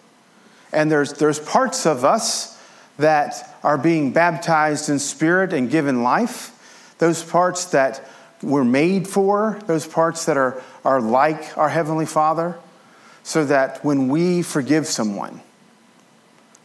And 0.73 0.91
there's, 0.91 1.13
there's 1.13 1.39
parts 1.39 1.85
of 1.85 2.03
us 2.03 2.57
that 2.97 3.55
are 3.63 3.77
being 3.77 4.13
baptized 4.13 4.89
in 4.89 4.97
spirit 4.97 5.53
and 5.53 5.69
given 5.69 6.01
life 6.01 6.57
those 6.97 7.23
parts 7.23 7.65
that 7.65 8.07
we're 8.41 8.63
made 8.63 9.07
for, 9.07 9.59
those 9.65 9.85
parts 9.85 10.25
that 10.25 10.37
are, 10.37 10.61
are 10.85 11.01
like 11.01 11.57
our 11.57 11.69
Heavenly 11.69 12.05
Father, 12.05 12.57
so 13.23 13.45
that 13.45 13.83
when 13.83 14.07
we 14.07 14.41
forgive 14.41 14.87
someone, 14.87 15.41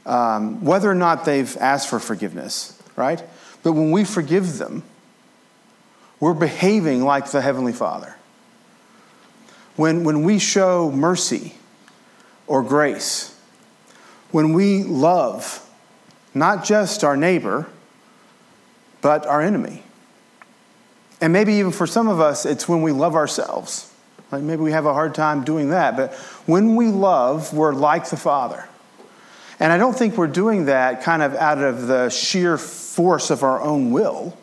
um, 0.05 0.65
whether 0.65 0.91
or 0.91 0.95
not 0.95 1.25
they've 1.25 1.57
asked 1.57 1.89
for 1.89 1.99
forgiveness, 1.99 2.81
right? 2.97 3.23
But 3.63 3.73
when 3.73 3.91
we 3.91 4.05
forgive 4.05 4.59
them, 4.59 4.83
we're 6.21 6.35
behaving 6.35 7.03
like 7.03 7.31
the 7.31 7.41
Heavenly 7.41 7.73
Father. 7.73 8.16
When, 9.77 10.05
when 10.05 10.23
we 10.23 10.39
show 10.39 10.91
mercy 10.91 11.55
or 12.47 12.63
grace, 12.63 13.39
when 14.31 14.53
we 14.53 14.83
love 14.83 15.63
not 16.35 16.65
just 16.65 17.05
our 17.05 17.17
neighbor, 17.17 17.67
but 19.01 19.27
our 19.27 19.41
enemy, 19.41 19.83
and 21.21 21.33
maybe 21.33 21.55
even 21.55 21.73
for 21.73 21.87
some 21.87 22.09
of 22.09 22.21
us, 22.21 22.45
it's 22.45 22.69
when 22.69 22.83
we 22.83 22.93
love 22.93 23.15
ourselves. 23.15 23.93
Like 24.31 24.43
maybe 24.43 24.63
we 24.63 24.73
have 24.73 24.87
a 24.87 24.93
hard 24.93 25.15
time 25.15 25.45
doing 25.45 25.71
that. 25.71 25.97
But 25.97 26.15
when 26.47 26.77
we 26.77 26.89
love, 26.89 27.55
we're 27.55 27.73
like 27.73 28.11
the 28.11 28.17
Father. 28.17 28.69
And 29.59 29.73
I 29.73 29.79
don't 29.79 29.97
think 29.97 30.17
we're 30.17 30.27
doing 30.27 30.67
that 30.67 31.03
kind 31.03 31.23
of 31.23 31.35
out 31.35 31.59
of 31.59 31.87
the 31.87 32.11
sheer 32.11 32.59
force 32.59 33.31
of 33.31 33.43
our 33.43 33.61
own 33.63 33.91
will. 33.91 34.37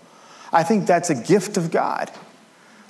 I 0.52 0.63
think 0.63 0.88
that's 0.88 1.10
a 1.10 1.15
gift 1.15 1.58
of 1.58 1.69
God. 1.69 2.12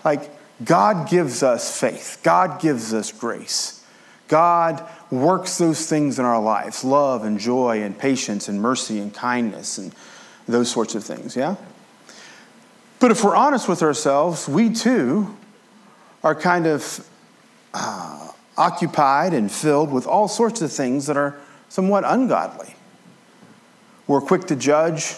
Like, 0.06 0.30
God 0.64 1.10
gives 1.10 1.44
us 1.44 1.80
faith, 1.80 2.20
God 2.24 2.60
gives 2.60 2.94
us 2.94 3.12
grace. 3.12 3.80
God 4.28 4.88
works 5.12 5.58
those 5.58 5.86
things 5.86 6.18
in 6.18 6.26
our 6.26 6.42
lives 6.42 6.84
love 6.84 7.24
and 7.24 7.38
joy 7.38 7.84
and 7.84 7.98
patience 7.98 8.48
and 8.48 8.62
mercy 8.62 9.00
and 9.00 9.14
kindness 9.14 9.78
and 9.78 9.94
those 10.48 10.72
sorts 10.72 10.96
of 10.96 11.04
things, 11.04 11.36
yeah? 11.36 11.56
But 13.00 13.12
if 13.12 13.24
we're 13.24 13.36
honest 13.36 13.68
with 13.68 13.84
ourselves, 13.84 14.48
we 14.48 14.70
too 14.70 15.36
are 16.24 16.34
kind 16.34 16.66
of 16.66 17.08
uh, 17.74 18.32
occupied 18.58 19.34
and 19.34 19.52
filled 19.52 19.92
with 19.92 20.08
all 20.08 20.28
sorts 20.28 20.62
of 20.62 20.72
things 20.72 21.08
that 21.08 21.18
are 21.18 21.38
somewhat 21.70 22.04
ungodly. 22.06 22.76
We're 24.08 24.22
quick 24.22 24.46
to 24.46 24.56
judge. 24.56 25.16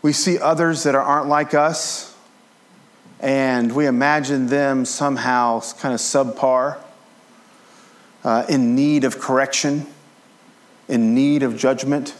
We 0.00 0.12
see 0.12 0.38
others 0.38 0.84
that 0.84 0.94
aren't 0.94 1.28
like 1.28 1.54
us, 1.54 2.07
and 3.20 3.74
we 3.74 3.86
imagine 3.86 4.46
them 4.46 4.84
somehow 4.84 5.60
kind 5.78 5.94
of 5.94 6.00
subpar, 6.00 6.78
uh, 8.24 8.44
in 8.48 8.74
need 8.74 9.04
of 9.04 9.18
correction, 9.18 9.86
in 10.88 11.14
need 11.14 11.42
of 11.42 11.56
judgment 11.56 12.14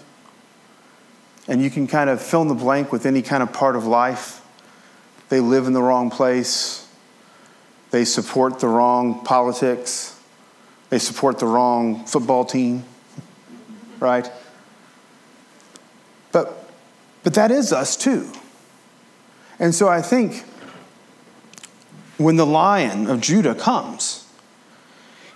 and 1.49 1.63
you 1.63 1.71
can 1.71 1.87
kind 1.87 2.11
of 2.11 2.21
fill 2.21 2.43
in 2.43 2.49
the 2.49 2.55
blank 2.55 2.93
with 2.93 3.07
any 3.07 3.23
kind 3.23 3.43
of 3.43 3.53
part 3.53 3.75
of 3.75 3.87
life. 3.87 4.43
They 5.31 5.41
live 5.41 5.67
in 5.67 5.73
the 5.73 5.83
wrong 5.83 6.11
place, 6.11 6.87
they 7.91 8.05
support 8.05 8.61
the 8.61 8.69
wrong 8.69 9.25
politics, 9.25 10.21
they 10.91 10.99
support 10.99 11.39
the 11.39 11.47
wrong 11.47 12.05
football 12.05 12.45
team, 12.45 12.85
right? 14.01 14.31
But, 16.33 16.71
but 17.25 17.35
that 17.35 17.51
is 17.51 17.73
us 17.73 17.97
too. 17.97 18.31
And 19.59 19.75
so 19.75 19.89
I 19.89 20.03
think 20.03 20.45
when 22.19 22.37
the 22.37 22.47
lion 22.47 23.09
of 23.09 23.21
Judah 23.21 23.55
comes, 23.55 24.27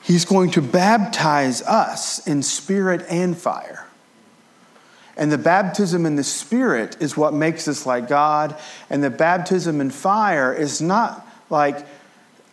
he's 0.02 0.24
going 0.24 0.50
to 0.50 0.60
baptize 0.60 1.62
us 1.62 2.26
in 2.26 2.42
spirit 2.42 3.04
and 3.08 3.36
fire. 3.36 3.86
And 5.16 5.30
the 5.30 5.38
baptism 5.38 6.06
in 6.06 6.16
the 6.16 6.24
Spirit 6.24 6.96
is 7.00 7.16
what 7.16 7.34
makes 7.34 7.68
us 7.68 7.84
like 7.84 8.08
God. 8.08 8.56
And 8.88 9.04
the 9.04 9.10
baptism 9.10 9.80
in 9.80 9.90
fire 9.90 10.52
is 10.54 10.80
not 10.80 11.26
like 11.50 11.86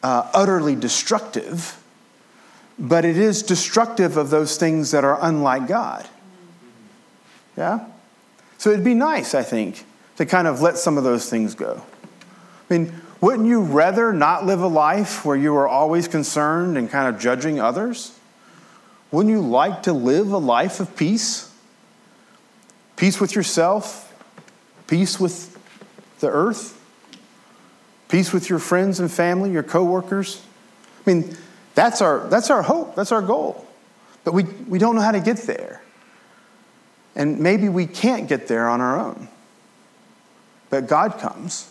uh, 0.04 0.30
utterly 0.34 0.76
destructive, 0.76 1.82
but 2.78 3.06
it 3.06 3.18
is 3.18 3.44
destructive 3.44 4.18
of 4.18 4.30
those 4.30 4.58
things 4.58 4.92
that 4.92 5.04
are 5.04 5.18
unlike 5.22 5.68
God. 5.68 6.08
Yeah? 7.56 7.88
So 8.58 8.72
it'd 8.72 8.86
be 8.86 8.94
nice, 8.94 9.34
I 9.34 9.44
think, 9.44 9.86
to 10.18 10.26
kind 10.26 10.48
of 10.48 10.62
let 10.62 10.78
some 10.78 10.98
of 10.98 11.04
those 11.04 11.30
things 11.30 11.56
go. 11.56 11.82
I 12.70 12.78
mean, 12.78 13.02
wouldn't 13.22 13.48
you 13.48 13.62
rather 13.62 14.14
not 14.14 14.46
live 14.46 14.62
a 14.62 14.68
life 14.68 15.26
where 15.26 15.36
you 15.36 15.56
are 15.56 15.68
always 15.68 16.08
concerned 16.08 16.78
and 16.78 16.90
kind 16.90 17.14
of 17.14 17.22
judging 17.22 17.60
others? 17.60 18.18
Wouldn't 19.12 19.32
you 19.32 19.42
like 19.42 19.84
to 19.84 19.94
live 19.94 20.32
a 20.32 20.38
life 20.38 20.80
of 20.80 20.96
peace? 20.96 21.52
Peace 22.96 23.20
with 23.20 23.36
yourself, 23.36 24.14
peace 24.88 25.20
with 25.20 25.58
the 26.20 26.30
earth, 26.30 26.80
peace 28.08 28.32
with 28.32 28.50
your 28.50 28.60
friends 28.60 29.00
and 29.00 29.12
family, 29.12 29.52
your 29.52 29.64
coworkers. 29.64 30.42
I 31.06 31.14
mean, 31.14 31.38
that's 31.76 32.02
our, 32.02 32.28
that's 32.30 32.50
our 32.50 32.62
hope, 32.62 32.96
that's 32.96 33.12
our 33.12 33.22
goal. 33.22 33.66
But 34.24 34.34
we, 34.34 34.44
we 34.44 34.80
don't 34.80 34.96
know 34.96 35.02
how 35.02 35.12
to 35.12 35.22
get 35.22 35.38
there. 35.38 35.82
And 37.16 37.40
maybe 37.40 37.68
we 37.68 37.86
can't 37.86 38.30
get 38.30 38.48
there 38.48 38.70
on 38.70 38.80
our 38.80 38.98
own. 38.98 39.28
But 40.70 40.88
God 40.88 41.18
comes 41.20 41.70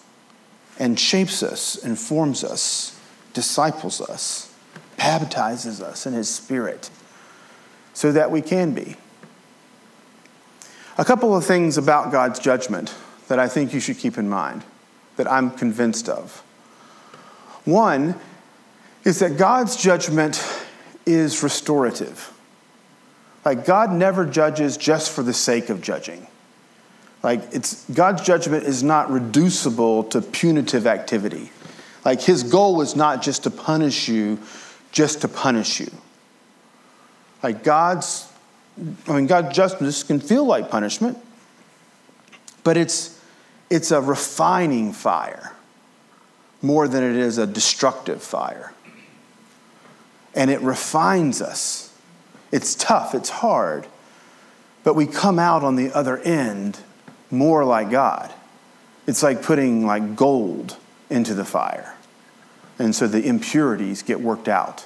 and 0.79 0.99
shapes 0.99 1.43
us, 1.43 1.77
informs 1.77 2.45
us, 2.45 2.99
disciples 3.35 4.01
us, 4.01 4.55
baptizes 4.97 5.83
us 5.83 6.07
in 6.07 6.12
His 6.12 6.29
Spirit 6.29 6.91
so 7.93 8.12
that 8.12 8.31
we 8.31 8.41
can 8.41 8.73
be. 8.73 8.97
A 10.97 11.05
couple 11.05 11.37
of 11.37 11.45
things 11.45 11.79
about 11.79 12.11
God's 12.11 12.38
judgment 12.38 12.95
that 13.29 13.38
I 13.38 13.49
think 13.49 13.75
you 13.75 13.81
should 13.81 13.99
keep 13.99 14.19
in 14.19 14.29
mind, 14.29 14.64
that 15.17 15.31
I'm 15.31 15.51
convinced 15.51 16.09
of. 16.09 16.43
One 17.64 18.14
is 19.05 19.19
that 19.19 19.37
God's 19.37 19.77
judgment 19.77 20.43
is 21.07 21.43
restorative. 21.43 22.33
Like, 23.45 23.64
God 23.64 23.93
never 23.93 24.27
judges 24.27 24.77
just 24.77 25.11
for 25.11 25.23
the 25.23 25.33
sake 25.33 25.71
of 25.71 25.81
judging. 25.81 26.27
Like, 27.23 27.43
it's, 27.53 27.85
God's 27.91 28.23
judgment 28.23 28.65
is 28.65 28.83
not 28.83 29.11
reducible 29.11 30.05
to 30.05 30.21
punitive 30.21 30.87
activity. 30.87 31.51
Like, 32.05 32.21
his 32.21 32.45
goal 32.45 32.81
is 32.81 32.95
not 32.95 33.23
just 33.23 33.43
to 33.43 33.51
punish 33.51 34.09
you, 34.09 34.39
just 34.93 35.23
to 35.23 35.29
punish 35.29 35.81
you. 35.81 35.91
Like, 37.43 37.65
God's, 37.65 38.31
I 39.09 39.15
mean, 39.15 39.27
God's 39.27 39.55
justice 39.55 40.03
can 40.03 40.21
feel 40.21 40.45
like 40.45 40.71
punishment, 40.71 41.19
but 42.63 42.77
it's, 42.77 43.21
it's 43.69 43.91
a 43.91 44.01
refining 44.01 44.93
fire 44.93 45.53
more 46.63 46.89
than 46.89 47.03
it 47.03 47.17
is 47.17 47.39
a 47.39 47.47
destructive 47.47 48.23
fire. 48.23 48.73
And 50.35 50.51
it 50.51 50.61
refines 50.61 51.43
us. 51.43 51.95
It's 52.53 52.75
tough, 52.75 53.15
it's 53.15 53.29
hard, 53.29 53.87
but 54.85 54.95
we 54.95 55.07
come 55.07 55.39
out 55.39 55.63
on 55.63 55.77
the 55.77 55.93
other 55.93 56.19
end 56.19 56.79
more 57.31 57.64
like 57.64 57.91
God. 57.91 58.33
It's 59.07 59.23
like 59.23 59.43
putting 59.43 59.87
like 59.87 60.17
gold 60.17 60.77
into 61.11 61.35
the 61.35 61.45
fire. 61.45 61.95
And 62.79 62.95
so 62.95 63.09
the 63.09 63.27
impurities 63.27 64.03
get 64.03 64.21
worked 64.21 64.49
out. 64.49 64.85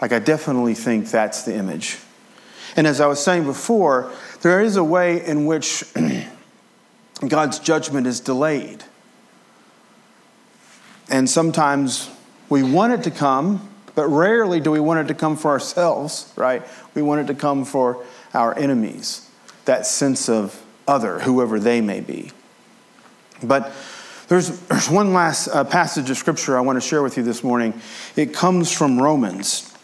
Like 0.00 0.12
I 0.12 0.18
definitely 0.18 0.74
think 0.74 1.10
that's 1.10 1.44
the 1.44 1.54
image. 1.54 1.98
And 2.74 2.86
as 2.86 3.00
I 3.00 3.06
was 3.06 3.22
saying 3.22 3.44
before, 3.44 4.10
there 4.40 4.60
is 4.60 4.76
a 4.76 4.84
way 4.84 5.24
in 5.24 5.46
which 5.46 5.84
God's 7.28 7.58
judgment 7.58 8.06
is 8.06 8.18
delayed. 8.18 8.82
And 11.08 11.28
sometimes 11.28 12.10
we 12.48 12.62
want 12.62 12.94
it 12.94 13.02
to 13.04 13.10
come, 13.10 13.68
but 13.94 14.08
rarely 14.08 14.58
do 14.58 14.70
we 14.70 14.80
want 14.80 15.00
it 15.00 15.08
to 15.08 15.14
come 15.14 15.36
for 15.36 15.50
ourselves, 15.50 16.32
right? 16.36 16.62
We 16.94 17.02
want 17.02 17.20
it 17.20 17.26
to 17.26 17.34
come 17.34 17.64
for 17.64 18.04
our 18.32 18.56
enemies, 18.58 19.28
that 19.66 19.86
sense 19.86 20.28
of 20.28 20.62
other, 20.92 21.20
whoever 21.20 21.58
they 21.58 21.80
may 21.80 22.00
be. 22.00 22.30
But 23.42 23.72
there's, 24.28 24.60
there's 24.60 24.90
one 24.90 25.14
last 25.14 25.48
uh, 25.48 25.64
passage 25.64 26.10
of 26.10 26.18
scripture 26.18 26.56
I 26.56 26.60
want 26.60 26.80
to 26.80 26.86
share 26.86 27.02
with 27.02 27.16
you 27.16 27.22
this 27.22 27.42
morning. 27.42 27.80
It 28.14 28.34
comes 28.34 28.70
from 28.70 29.00
Romans. 29.00 29.74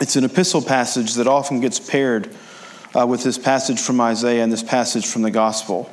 It's 0.00 0.16
an 0.16 0.24
epistle 0.24 0.62
passage 0.62 1.14
that 1.14 1.26
often 1.26 1.60
gets 1.60 1.78
paired 1.78 2.34
uh, 2.98 3.06
with 3.06 3.22
this 3.22 3.36
passage 3.36 3.80
from 3.80 4.00
Isaiah 4.00 4.42
and 4.42 4.50
this 4.50 4.62
passage 4.62 5.06
from 5.06 5.22
the 5.22 5.30
gospel. 5.30 5.90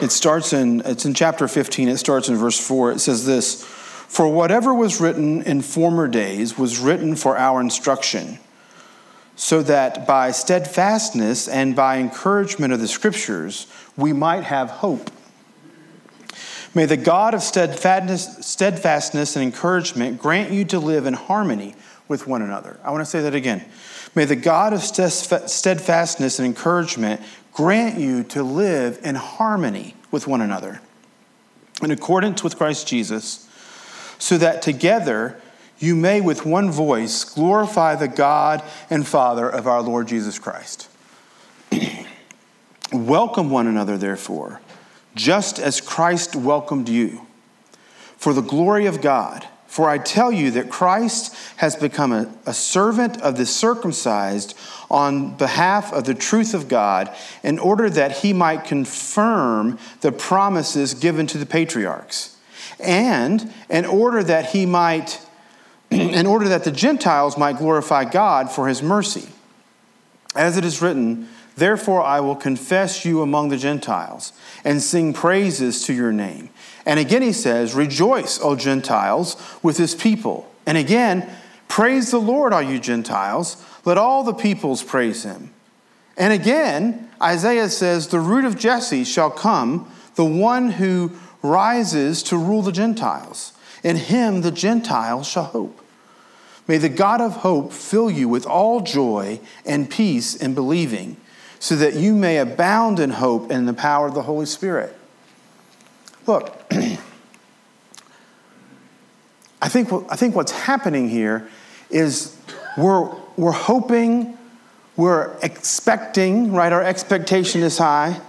It 0.00 0.12
starts 0.12 0.52
in, 0.52 0.82
it's 0.84 1.04
in 1.04 1.14
chapter 1.14 1.48
15, 1.48 1.88
it 1.88 1.98
starts 1.98 2.28
in 2.28 2.36
verse 2.36 2.58
4. 2.64 2.92
It 2.92 3.00
says 3.00 3.26
this 3.26 3.64
For 3.64 4.28
whatever 4.28 4.72
was 4.72 5.00
written 5.00 5.42
in 5.42 5.62
former 5.62 6.06
days 6.06 6.56
was 6.56 6.78
written 6.78 7.16
for 7.16 7.36
our 7.36 7.60
instruction 7.60 8.38
so 9.40 9.62
that 9.62 10.04
by 10.04 10.32
steadfastness 10.32 11.46
and 11.46 11.76
by 11.76 11.98
encouragement 11.98 12.72
of 12.72 12.80
the 12.80 12.88
scriptures 12.88 13.68
we 13.96 14.12
might 14.12 14.42
have 14.42 14.68
hope. 14.68 15.12
May 16.74 16.86
the 16.86 16.96
God 16.96 17.34
of 17.34 17.42
steadfastness, 17.42 19.36
and 19.36 19.44
encouragement 19.44 20.20
grant 20.20 20.50
you 20.50 20.64
to 20.66 20.80
live 20.80 21.06
in 21.06 21.14
harmony 21.14 21.76
with 22.08 22.26
one 22.26 22.42
another. 22.42 22.80
I 22.82 22.90
want 22.90 23.02
to 23.02 23.06
say 23.06 23.22
that 23.22 23.34
again. 23.34 23.64
May 24.14 24.24
the 24.24 24.34
God 24.36 24.72
of 24.72 24.82
steadfastness 24.82 26.40
and 26.40 26.46
encouragement 26.46 27.20
grant 27.52 27.98
you 27.98 28.24
to 28.24 28.42
live 28.42 28.98
in 29.04 29.14
harmony 29.14 29.94
with 30.10 30.26
one 30.26 30.40
another, 30.40 30.80
in 31.80 31.92
accordance 31.92 32.42
with 32.42 32.56
Christ 32.56 32.88
Jesus, 32.88 33.48
so 34.18 34.36
that 34.36 34.62
together 34.62 35.40
you 35.78 35.94
may 35.94 36.20
with 36.20 36.44
one 36.44 36.70
voice 36.70 37.24
glorify 37.24 37.94
the 37.94 38.08
God 38.08 38.62
and 38.90 39.06
Father 39.06 39.48
of 39.48 39.66
our 39.66 39.80
Lord 39.80 40.08
Jesus 40.08 40.38
Christ. 40.38 40.88
Welcome 42.92 43.50
one 43.50 43.66
another, 43.66 43.96
therefore, 43.96 44.60
just 45.14 45.58
as 45.58 45.80
Christ 45.80 46.34
welcomed 46.34 46.88
you, 46.88 47.26
for 48.16 48.32
the 48.32 48.40
glory 48.40 48.86
of 48.86 49.00
God. 49.00 49.46
For 49.66 49.88
I 49.88 49.98
tell 49.98 50.32
you 50.32 50.50
that 50.52 50.70
Christ 50.70 51.36
has 51.56 51.76
become 51.76 52.10
a, 52.10 52.32
a, 52.46 52.54
servant 52.54 53.20
of 53.20 53.36
the 53.36 53.44
circumcised 53.44 54.56
on 54.90 55.36
behalf 55.36 55.92
of 55.92 56.04
the 56.04 56.14
truth 56.14 56.54
of 56.54 56.68
God, 56.68 57.14
in 57.42 57.58
order 57.58 57.90
that 57.90 58.18
he 58.18 58.32
might 58.32 58.64
confirm 58.64 59.78
the 60.00 60.10
promises 60.10 60.94
given 60.94 61.26
to 61.26 61.38
the 61.38 61.46
patriarchs, 61.46 62.34
and 62.80 63.52
in 63.68 63.84
order 63.84 64.22
that 64.22 64.46
he 64.46 64.64
might 64.64 65.20
in 66.14 66.26
order 66.26 66.48
that 66.48 66.64
the 66.64 66.72
Gentiles 66.72 67.36
might 67.36 67.58
glorify 67.58 68.04
God 68.04 68.50
for 68.50 68.68
his 68.68 68.82
mercy. 68.82 69.28
As 70.34 70.56
it 70.56 70.64
is 70.64 70.82
written, 70.82 71.28
Therefore 71.56 72.02
I 72.02 72.20
will 72.20 72.36
confess 72.36 73.04
you 73.04 73.20
among 73.22 73.48
the 73.48 73.56
Gentiles 73.56 74.32
and 74.64 74.80
sing 74.80 75.12
praises 75.12 75.84
to 75.86 75.92
your 75.92 76.12
name. 76.12 76.50
And 76.86 77.00
again 77.00 77.22
he 77.22 77.32
says, 77.32 77.74
Rejoice, 77.74 78.38
O 78.40 78.54
Gentiles, 78.54 79.36
with 79.62 79.76
his 79.76 79.94
people. 79.94 80.50
And 80.66 80.78
again, 80.78 81.28
Praise 81.68 82.10
the 82.10 82.18
Lord, 82.18 82.52
all 82.52 82.62
you 82.62 82.80
Gentiles. 82.80 83.62
Let 83.84 83.98
all 83.98 84.24
the 84.24 84.34
peoples 84.34 84.82
praise 84.82 85.22
him. 85.22 85.52
And 86.16 86.32
again, 86.32 87.08
Isaiah 87.22 87.68
says, 87.68 88.08
The 88.08 88.18
root 88.18 88.44
of 88.44 88.58
Jesse 88.58 89.04
shall 89.04 89.30
come, 89.30 89.90
the 90.16 90.24
one 90.24 90.72
who 90.72 91.12
rises 91.42 92.22
to 92.24 92.36
rule 92.36 92.62
the 92.62 92.72
Gentiles. 92.72 93.52
In 93.84 93.96
him 93.96 94.40
the 94.40 94.50
Gentiles 94.50 95.28
shall 95.28 95.44
hope. 95.44 95.80
May 96.68 96.76
the 96.76 96.90
God 96.90 97.20
of 97.22 97.36
hope 97.36 97.72
fill 97.72 98.10
you 98.10 98.28
with 98.28 98.46
all 98.46 98.82
joy 98.82 99.40
and 99.64 99.90
peace 99.90 100.36
in 100.36 100.54
believing, 100.54 101.16
so 101.58 101.74
that 101.76 101.94
you 101.94 102.14
may 102.14 102.36
abound 102.36 103.00
in 103.00 103.10
hope 103.10 103.44
and 103.44 103.60
in 103.60 103.66
the 103.66 103.72
power 103.72 104.06
of 104.06 104.14
the 104.14 104.22
Holy 104.22 104.46
Spirit. 104.46 104.94
Look, 106.26 106.54
I 109.60 109.68
think, 109.68 109.88
I 110.10 110.16
think 110.16 110.36
what's 110.36 110.52
happening 110.52 111.08
here 111.08 111.48
is 111.90 112.36
we're, 112.76 113.10
we're 113.36 113.50
hoping, 113.50 114.36
we're 114.96 115.36
expecting, 115.42 116.52
right? 116.52 116.72
Our 116.72 116.84
expectation 116.84 117.62
is 117.62 117.78
high 117.78 118.20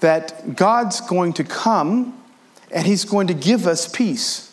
that 0.00 0.56
God's 0.56 1.00
going 1.02 1.34
to 1.34 1.44
come 1.44 2.20
and 2.70 2.86
He's 2.86 3.04
going 3.04 3.26
to 3.26 3.34
give 3.34 3.66
us 3.66 3.86
peace. 3.86 4.45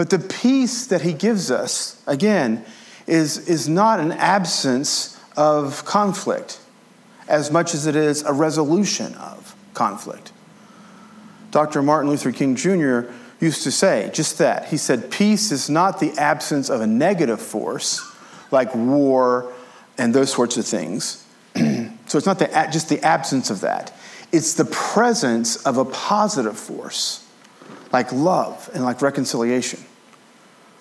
But 0.00 0.08
the 0.08 0.18
peace 0.18 0.86
that 0.86 1.02
he 1.02 1.12
gives 1.12 1.50
us, 1.50 2.02
again, 2.06 2.64
is, 3.06 3.36
is 3.50 3.68
not 3.68 4.00
an 4.00 4.12
absence 4.12 5.20
of 5.36 5.84
conflict 5.84 6.58
as 7.28 7.50
much 7.50 7.74
as 7.74 7.84
it 7.84 7.94
is 7.94 8.22
a 8.22 8.32
resolution 8.32 9.12
of 9.16 9.54
conflict. 9.74 10.32
Dr. 11.50 11.82
Martin 11.82 12.08
Luther 12.08 12.32
King 12.32 12.56
Jr. 12.56 13.12
used 13.40 13.62
to 13.64 13.70
say 13.70 14.10
just 14.14 14.38
that. 14.38 14.68
He 14.68 14.78
said, 14.78 15.10
Peace 15.10 15.52
is 15.52 15.68
not 15.68 16.00
the 16.00 16.12
absence 16.12 16.70
of 16.70 16.80
a 16.80 16.86
negative 16.86 17.42
force 17.42 18.00
like 18.50 18.74
war 18.74 19.52
and 19.98 20.14
those 20.14 20.32
sorts 20.32 20.56
of 20.56 20.64
things. 20.64 21.26
so 21.54 22.16
it's 22.16 22.24
not 22.24 22.38
the, 22.38 22.46
just 22.72 22.88
the 22.88 23.04
absence 23.04 23.50
of 23.50 23.60
that, 23.60 23.94
it's 24.32 24.54
the 24.54 24.64
presence 24.64 25.56
of 25.66 25.76
a 25.76 25.84
positive 25.84 26.58
force 26.58 27.26
like 27.92 28.10
love 28.12 28.70
and 28.72 28.82
like 28.82 29.02
reconciliation. 29.02 29.84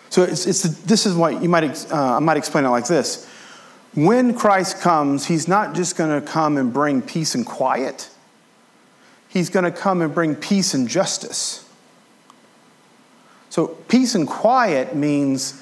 So 0.09 0.23
it's, 0.23 0.45
it's 0.47 0.63
this 0.81 1.05
is 1.05 1.15
what 1.15 1.41
you 1.41 1.49
might, 1.49 1.91
uh, 1.91 2.15
I 2.15 2.19
might 2.19 2.37
explain 2.37 2.65
it 2.65 2.69
like 2.69 2.87
this. 2.87 3.27
When 3.95 4.33
Christ 4.33 4.81
comes, 4.81 5.25
he's 5.25 5.47
not 5.47 5.75
just 5.75 5.95
going 5.97 6.19
to 6.19 6.25
come 6.25 6.57
and 6.57 6.71
bring 6.71 7.01
peace 7.01 7.35
and 7.35 7.45
quiet. 7.45 8.09
He's 9.27 9.49
going 9.49 9.65
to 9.65 9.71
come 9.71 10.01
and 10.01 10.13
bring 10.13 10.35
peace 10.35 10.73
and 10.73 10.87
justice. 10.87 11.67
So 13.49 13.67
peace 13.67 14.15
and 14.15 14.27
quiet 14.27 14.95
means 14.95 15.61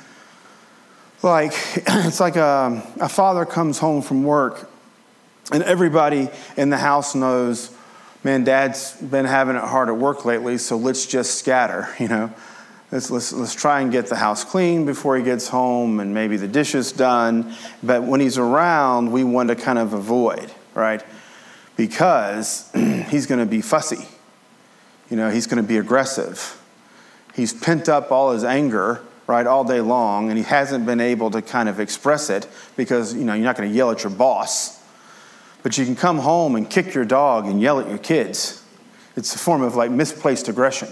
like 1.24 1.52
it's 1.76 2.20
like 2.20 2.36
a, 2.36 2.84
a 3.00 3.10
father 3.10 3.46
comes 3.46 3.80
home 3.80 4.02
from 4.02 4.24
work 4.24 4.70
and 5.52 5.64
everybody 5.64 6.30
in 6.58 6.70
the 6.70 6.78
house 6.78 7.16
knows 7.16 7.72
man 8.24 8.44
dad's 8.44 8.94
been 8.98 9.26
having 9.26 9.56
it 9.56 9.64
hard 9.64 9.90
at 9.90 9.98
work 9.98 10.26
lately 10.26 10.58
so 10.58 10.78
let's 10.78 11.06
just 11.06 11.40
scatter 11.40 11.88
you 12.00 12.08
know 12.08 12.32
let's, 12.92 13.12
let's, 13.12 13.34
let's 13.34 13.56
try 13.56 13.82
and 13.82 13.92
get 13.92 14.08
the 14.08 14.16
house 14.16 14.44
clean 14.44 14.86
before 14.86 15.18
he 15.18 15.24
gets 15.24 15.48
home 15.48 16.00
and 16.00 16.14
maybe 16.14 16.38
the 16.38 16.48
dishes 16.48 16.92
done 16.92 17.54
but 17.84 18.04
when 18.04 18.20
he's 18.20 18.38
around 18.38 19.12
we 19.12 19.24
want 19.24 19.50
to 19.50 19.56
kind 19.56 19.80
of 19.80 19.94
avoid 19.94 20.52
right 20.74 21.04
because 21.76 22.70
he's 23.10 23.26
going 23.26 23.40
to 23.40 23.46
be 23.46 23.62
fussy 23.62 24.08
you 25.10 25.18
know 25.18 25.30
he's 25.30 25.48
going 25.48 25.62
to 25.62 25.68
be 25.68 25.78
aggressive 25.78 26.62
he's 27.34 27.54
pent 27.54 27.90
up 27.90 28.12
all 28.12 28.32
his 28.32 28.44
anger 28.44 29.02
right, 29.28 29.46
all 29.46 29.66
day 29.66 29.82
long, 29.82 30.30
and 30.30 30.38
he 30.38 30.44
hasn't 30.44 30.86
been 30.86 31.02
able 31.02 31.30
to 31.32 31.42
kind 31.42 31.68
of 31.70 31.80
express 31.80 32.30
it 32.30 32.48
because, 32.78 33.14
you 33.14 33.26
know, 33.26 33.34
you're 33.34 33.44
not 33.44 33.58
going 33.58 33.70
to 33.70 33.76
yell 33.76 33.92
at 33.92 34.04
your 34.04 34.12
boss. 34.12 34.82
But 35.64 35.78
you 35.78 35.86
can 35.86 35.98
come 35.98 36.20
home 36.20 36.56
and 36.56 36.70
kick 36.70 36.94
your 36.94 37.04
dog 37.04 37.46
and 37.46 37.62
yell 37.62 37.80
at 37.80 37.90
your 37.90 37.98
kids. 37.98 38.64
It's 39.18 39.36
a 39.36 39.38
form 39.38 39.62
of 39.62 39.76
like 39.76 39.92
misplaced 39.92 40.48
aggression. 40.48 40.88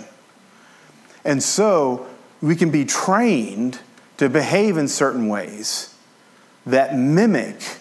And 1.26 1.44
so 1.44 2.08
we 2.42 2.56
can 2.56 2.72
be 2.72 2.86
trained 2.86 3.80
to 4.18 4.30
behave 4.30 4.78
in 4.78 4.88
certain 4.88 5.28
ways 5.28 5.94
that 6.66 6.96
mimic 6.96 7.78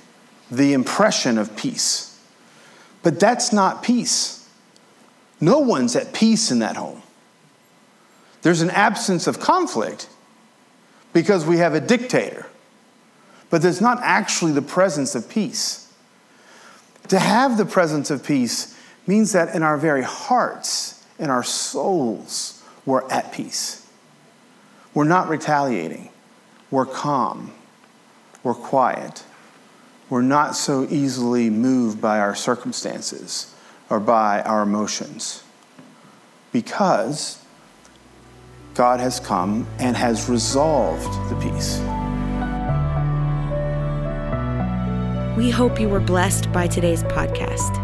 the 0.50 0.72
impression 0.72 1.38
of 1.38 1.54
peace. 1.56 2.18
But 3.02 3.20
that's 3.20 3.52
not 3.52 3.82
peace. 3.82 4.48
No 5.40 5.58
one's 5.58 5.94
at 5.94 6.12
peace 6.12 6.50
in 6.50 6.58
that 6.60 6.76
home. 6.76 7.02
There's 8.42 8.62
an 8.62 8.70
absence 8.70 9.26
of 9.26 9.40
conflict, 9.40 10.08
because 11.12 11.46
we 11.46 11.58
have 11.58 11.74
a 11.74 11.80
dictator. 11.80 12.46
But 13.48 13.62
there's 13.62 13.80
not 13.80 14.00
actually 14.02 14.52
the 14.52 14.62
presence 14.62 15.14
of 15.14 15.28
peace. 15.28 15.92
To 17.08 17.18
have 17.18 17.56
the 17.56 17.64
presence 17.64 18.10
of 18.10 18.24
peace 18.24 18.76
means 19.06 19.32
that 19.32 19.54
in 19.54 19.62
our 19.62 19.76
very 19.78 20.02
hearts, 20.02 21.04
in 21.18 21.30
our 21.30 21.42
souls, 21.42 22.62
we're 22.86 23.08
at 23.10 23.32
peace. 23.32 23.86
We're 24.92 25.04
not 25.04 25.28
retaliating. 25.28 26.10
We're 26.70 26.86
calm. 26.86 27.52
We're 28.42 28.54
quiet. 28.54 29.24
We're 30.10 30.22
not 30.22 30.54
so 30.54 30.86
easily 30.90 31.50
moved 31.50 32.00
by 32.00 32.20
our 32.20 32.34
circumstances 32.34 33.54
or 33.90 34.00
by 34.00 34.42
our 34.42 34.62
emotions 34.62 35.42
because 36.52 37.42
God 38.74 39.00
has 39.00 39.18
come 39.20 39.66
and 39.78 39.96
has 39.96 40.28
resolved 40.28 41.30
the 41.30 41.36
peace. 41.36 41.78
We 45.36 45.50
hope 45.50 45.80
you 45.80 45.88
were 45.88 46.00
blessed 46.00 46.52
by 46.52 46.66
today's 46.68 47.02
podcast. 47.04 47.83